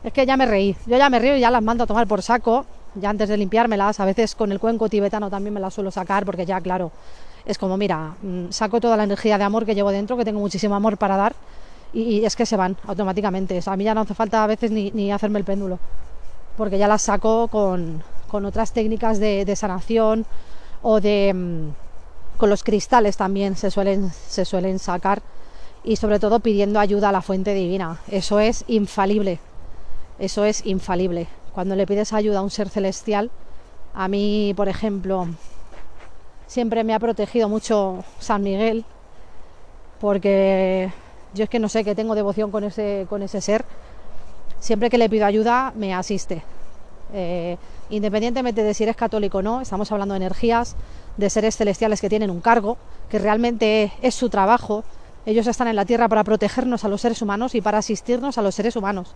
es 0.03 0.13
que 0.13 0.25
ya 0.25 0.37
me 0.37 0.47
reí, 0.47 0.75
yo 0.87 0.97
ya 0.97 1.11
me 1.11 1.19
río 1.19 1.37
y 1.37 1.41
ya 1.41 1.51
las 1.51 1.63
mando 1.63 1.85
a 1.85 1.87
tomar 1.87 2.07
por 2.07 2.23
saco, 2.23 2.65
ya 2.95 3.11
antes 3.11 3.29
de 3.29 3.37
limpiármelas, 3.37 4.01
a 4.01 4.07
veces 4.07 4.35
con 4.35 4.51
el 4.51 4.59
cuenco 4.59 4.89
tibetano 4.89 5.29
también 5.29 5.53
me 5.53 5.61
las 5.61 5.75
suelo 5.75 5.91
sacar 5.91 6.25
porque 6.25 6.47
ya, 6.47 6.59
claro, 6.61 6.91
es 7.45 7.59
como, 7.59 7.77
mira, 7.77 8.15
mm, 8.23 8.47
saco 8.49 8.81
toda 8.81 8.97
la 8.97 9.05
energía 9.05 9.37
de 9.37 9.45
amor 9.45 9.67
que 9.67 9.75
llevo 9.75 9.91
dentro, 9.91 10.17
que 10.17 10.25
tengo 10.25 10.41
muchísimo 10.41 10.75
amor 10.75 10.97
para 10.97 11.17
dar 11.17 11.35
y, 11.93 12.25
es 12.25 12.35
que 12.35 12.47
se 12.47 12.57
van 12.57 12.77
automáticamente. 12.87 13.61
a 13.65 13.77
mí 13.77 13.85
ya 13.85 13.95
no 13.95 14.01
hace 14.01 14.15
falta 14.15 14.43
a 14.43 14.47
veces 14.47 14.71
ni 14.71 15.13
hacerme 15.13 15.39
el 15.39 15.45
péndulo 15.45 15.79
porque 16.57 16.79
ya 16.79 16.89
las 16.89 17.03
saco 17.03 17.49
con, 17.49 18.03
otras 18.31 18.73
técnicas 18.73 19.19
de, 19.19 19.57
sanación 19.57 20.27
o 20.83 21.01
de 21.01 21.33
mm, 21.35 22.39
con 22.39 22.51
los 22.51 22.63
cristales 22.63 23.17
también 23.17 23.57
se 23.57 23.71
suelen, 23.71 24.11
se 24.11 24.45
suelen 24.45 24.79
sacar 24.79 25.23
y 25.85 25.97
sobre 25.97 26.19
todo 26.19 26.41
pidiendo 26.41 26.81
ayuda 26.81 27.09
a 27.09 27.13
la 27.13 27.23
fuente 27.23 27.55
divina. 27.55 28.01
Eso 28.09 28.41
es 28.41 28.65
infalible. 28.67 29.39
Eso 30.19 30.45
es 30.45 30.67
infalible. 30.67 31.29
Cuando 31.55 31.77
le 31.77 31.87
pides 31.87 32.13
ayuda 32.13 32.41
a 32.41 32.43
un 32.43 32.51
ser 32.51 32.69
celestial, 32.69 33.31
A 33.99 34.09
mí, 34.09 34.53
por 34.55 34.69
ejemplo, 34.69 35.27
siempre 36.47 36.85
me 36.85 36.93
ha 36.93 36.99
protegido 36.99 37.49
mucho 37.49 38.05
San 38.19 38.43
Miguel, 38.43 38.85
porque 40.01 40.93
yo 41.33 41.45
es 41.45 41.51
que 41.51 41.59
no 41.59 41.71
sé 41.71 41.83
que 41.83 41.95
tengo 41.95 42.15
devoción 42.15 42.51
con 42.51 42.63
ese, 42.65 43.07
con 43.09 43.23
ese 43.23 43.41
ser. 43.41 43.65
Siempre 44.67 44.91
que 44.91 44.99
le 44.99 45.09
pido 45.09 45.25
ayuda, 45.25 45.73
me 45.77 45.95
asiste. 45.95 46.43
Eh, 47.15 47.57
independientemente 47.89 48.65
de 48.65 48.75
si 48.75 48.83
eres 48.83 48.97
católico 48.97 49.39
o 49.39 49.43
no, 49.43 49.61
estamos 49.61 49.93
hablando 49.93 50.15
de 50.15 50.17
energías, 50.17 50.75
de 51.17 51.31
seres 51.31 51.57
celestiales 51.57 52.01
que 52.01 52.09
tienen 52.09 52.33
un 52.33 52.41
cargo, 52.41 52.77
que 53.09 53.21
realmente 53.21 53.93
es 54.03 54.17
su 54.17 54.29
trabajo. 54.29 54.83
Ellos 55.25 55.47
están 55.47 55.69
en 55.69 55.77
la 55.77 55.85
tierra 55.85 56.09
para 56.09 56.25
protegernos 56.25 56.85
a 56.85 56.89
los 56.89 57.01
seres 57.01 57.23
humanos 57.23 57.55
y 57.55 57.61
para 57.61 57.79
asistirnos 57.79 58.39
a 58.39 58.43
los 58.43 58.57
seres 58.57 58.75
humanos. 58.75 59.15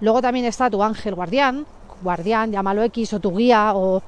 Luego 0.00 0.20
también 0.20 0.44
está 0.44 0.68
tu 0.68 0.82
ángel 0.82 1.14
guardián, 1.14 1.66
guardián, 2.02 2.50
llámalo 2.50 2.82
X 2.82 3.12
o 3.12 3.20
tu 3.20 3.36
guía 3.36 3.74
o 3.76 4.02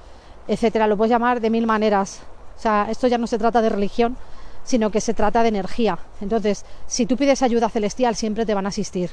etcétera, 0.48 0.88
lo 0.88 0.96
puedes 0.96 1.12
llamar 1.12 1.40
de 1.40 1.48
mil 1.48 1.64
maneras. 1.64 2.22
O 2.58 2.60
sea, 2.60 2.88
esto 2.90 3.06
ya 3.06 3.18
no 3.18 3.28
se 3.28 3.38
trata 3.38 3.62
de 3.62 3.68
religión, 3.68 4.16
sino 4.64 4.90
que 4.90 5.00
se 5.00 5.14
trata 5.14 5.44
de 5.44 5.50
energía. 5.50 5.96
Entonces, 6.20 6.64
si 6.88 7.06
tú 7.06 7.16
pides 7.16 7.40
ayuda 7.42 7.68
celestial, 7.68 8.16
siempre 8.16 8.44
te 8.44 8.54
van 8.54 8.66
a 8.66 8.70
asistir. 8.70 9.10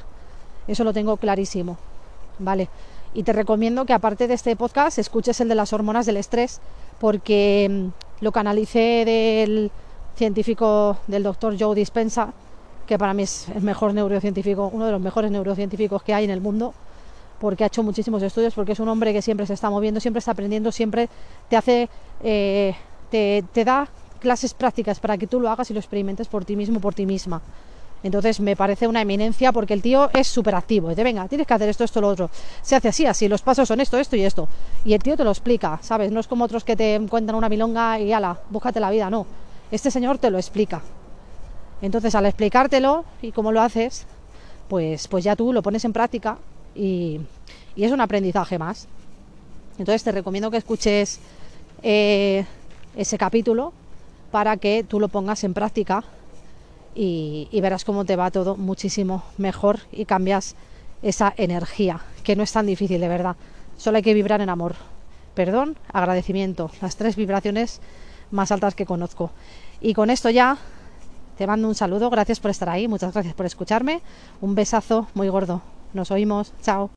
Eso 0.68 0.84
lo 0.84 0.92
tengo 0.92 1.16
clarísimo. 1.16 1.76
¿Vale? 2.38 2.68
Y 3.12 3.22
te 3.22 3.32
recomiendo 3.32 3.84
que 3.84 3.92
aparte 3.92 4.28
de 4.28 4.34
este 4.34 4.54
podcast 4.56 4.98
escuches 4.98 5.40
el 5.40 5.48
de 5.48 5.54
las 5.54 5.72
hormonas 5.72 6.06
del 6.06 6.16
estrés, 6.16 6.60
porque 7.00 7.68
mm, 7.68 8.24
lo 8.24 8.32
canalicé 8.32 9.04
del 9.04 9.70
científico 10.16 10.96
del 11.06 11.22
doctor 11.22 11.56
Joe 11.58 11.74
Dispensa, 11.74 12.32
que 12.86 12.98
para 12.98 13.14
mí 13.14 13.24
es 13.24 13.48
el 13.54 13.62
mejor 13.62 13.94
neurocientífico, 13.94 14.70
uno 14.72 14.86
de 14.86 14.92
los 14.92 15.00
mejores 15.00 15.30
neurocientíficos 15.30 16.02
que 16.02 16.14
hay 16.14 16.24
en 16.24 16.30
el 16.30 16.40
mundo, 16.40 16.72
porque 17.40 17.64
ha 17.64 17.68
hecho 17.68 17.82
muchísimos 17.82 18.22
estudios, 18.22 18.54
porque 18.54 18.72
es 18.72 18.80
un 18.80 18.88
hombre 18.88 19.12
que 19.12 19.22
siempre 19.22 19.46
se 19.46 19.54
está 19.54 19.70
moviendo, 19.70 19.98
siempre 19.98 20.18
está 20.18 20.32
aprendiendo, 20.32 20.70
siempre 20.70 21.08
te 21.48 21.56
hace, 21.56 21.88
eh, 22.22 22.74
te, 23.10 23.42
te 23.52 23.64
da 23.64 23.88
clases 24.20 24.54
prácticas 24.54 25.00
para 25.00 25.16
que 25.16 25.26
tú 25.26 25.40
lo 25.40 25.48
hagas 25.48 25.70
y 25.70 25.74
lo 25.74 25.80
experimentes 25.80 26.28
por 26.28 26.44
ti 26.44 26.54
mismo, 26.54 26.80
por 26.80 26.94
ti 26.94 27.06
misma. 27.06 27.40
Entonces 28.02 28.40
me 28.40 28.56
parece 28.56 28.86
una 28.86 29.02
eminencia 29.02 29.52
porque 29.52 29.74
el 29.74 29.82
tío 29.82 30.10
es 30.12 30.26
súper 30.26 30.54
activo. 30.54 30.88
Dice, 30.88 31.04
venga, 31.04 31.28
tienes 31.28 31.46
que 31.46 31.54
hacer 31.54 31.68
esto, 31.68 31.84
esto, 31.84 32.00
lo 32.00 32.08
otro. 32.08 32.30
Se 32.62 32.76
hace 32.76 32.88
así, 32.88 33.06
así, 33.06 33.28
los 33.28 33.42
pasos 33.42 33.68
son 33.68 33.80
esto, 33.80 33.98
esto 33.98 34.16
y 34.16 34.24
esto. 34.24 34.48
Y 34.84 34.94
el 34.94 35.02
tío 35.02 35.16
te 35.16 35.24
lo 35.24 35.30
explica, 35.30 35.78
¿sabes? 35.82 36.10
No 36.10 36.20
es 36.20 36.26
como 36.26 36.44
otros 36.44 36.64
que 36.64 36.76
te 36.76 36.94
encuentran 36.94 37.36
una 37.36 37.48
milonga 37.48 38.00
y 38.00 38.12
ala, 38.12 38.38
búscate 38.48 38.80
la 38.80 38.90
vida, 38.90 39.10
no. 39.10 39.26
Este 39.70 39.90
señor 39.90 40.18
te 40.18 40.30
lo 40.30 40.38
explica. 40.38 40.80
Entonces 41.82 42.14
al 42.14 42.26
explicártelo 42.26 43.04
y 43.20 43.32
cómo 43.32 43.52
lo 43.52 43.60
haces, 43.60 44.06
pues, 44.68 45.08
pues 45.08 45.24
ya 45.24 45.36
tú 45.36 45.52
lo 45.52 45.62
pones 45.62 45.84
en 45.84 45.92
práctica 45.92 46.38
y, 46.74 47.20
y 47.76 47.84
es 47.84 47.92
un 47.92 48.00
aprendizaje 48.00 48.58
más. 48.58 48.86
Entonces 49.78 50.02
te 50.02 50.12
recomiendo 50.12 50.50
que 50.50 50.58
escuches 50.58 51.20
eh, 51.82 52.44
ese 52.96 53.18
capítulo 53.18 53.72
para 54.30 54.56
que 54.56 54.84
tú 54.84 55.00
lo 55.00 55.08
pongas 55.08 55.44
en 55.44 55.54
práctica 55.54 56.04
y, 56.94 57.48
verás 57.60 57.84
cómo 57.84 58.04
te 58.04 58.16
va 58.16 58.30
todo 58.30 58.56
muchísimo 58.56 59.22
mejor 59.38 59.80
y 59.92 60.04
cambias 60.04 60.56
esa 61.02 61.32
energía, 61.36 62.00
que 62.24 62.36
no 62.36 62.42
es 62.42 62.52
tan 62.52 62.66
difícil 62.66 63.00
de 63.00 63.08
verdad. 63.08 63.36
Solo 63.76 63.98
hay 63.98 64.02
que 64.02 64.14
vibrar 64.14 64.40
en 64.40 64.48
amor. 64.48 64.74
Perdón, 65.34 65.76
agradecimiento, 65.92 66.70
las 66.82 66.96
tres 66.96 67.16
vibraciones 67.16 67.80
más 68.30 68.52
altas 68.52 68.74
que 68.74 68.86
conozco. 68.86 69.30
Y 69.80 69.94
con 69.94 70.10
esto 70.10 70.30
ya 70.30 70.58
te 71.38 71.46
mando 71.46 71.68
un 71.68 71.74
saludo, 71.74 72.10
gracias 72.10 72.40
por 72.40 72.50
estar 72.50 72.68
ahí, 72.68 72.86
muchas 72.88 73.12
gracias 73.12 73.34
por 73.34 73.46
escucharme, 73.46 74.02
un 74.40 74.54
besazo 74.54 75.08
muy 75.14 75.28
gordo. 75.28 75.62
Nos 75.92 76.10
oímos, 76.10 76.52
chao. 76.62 76.88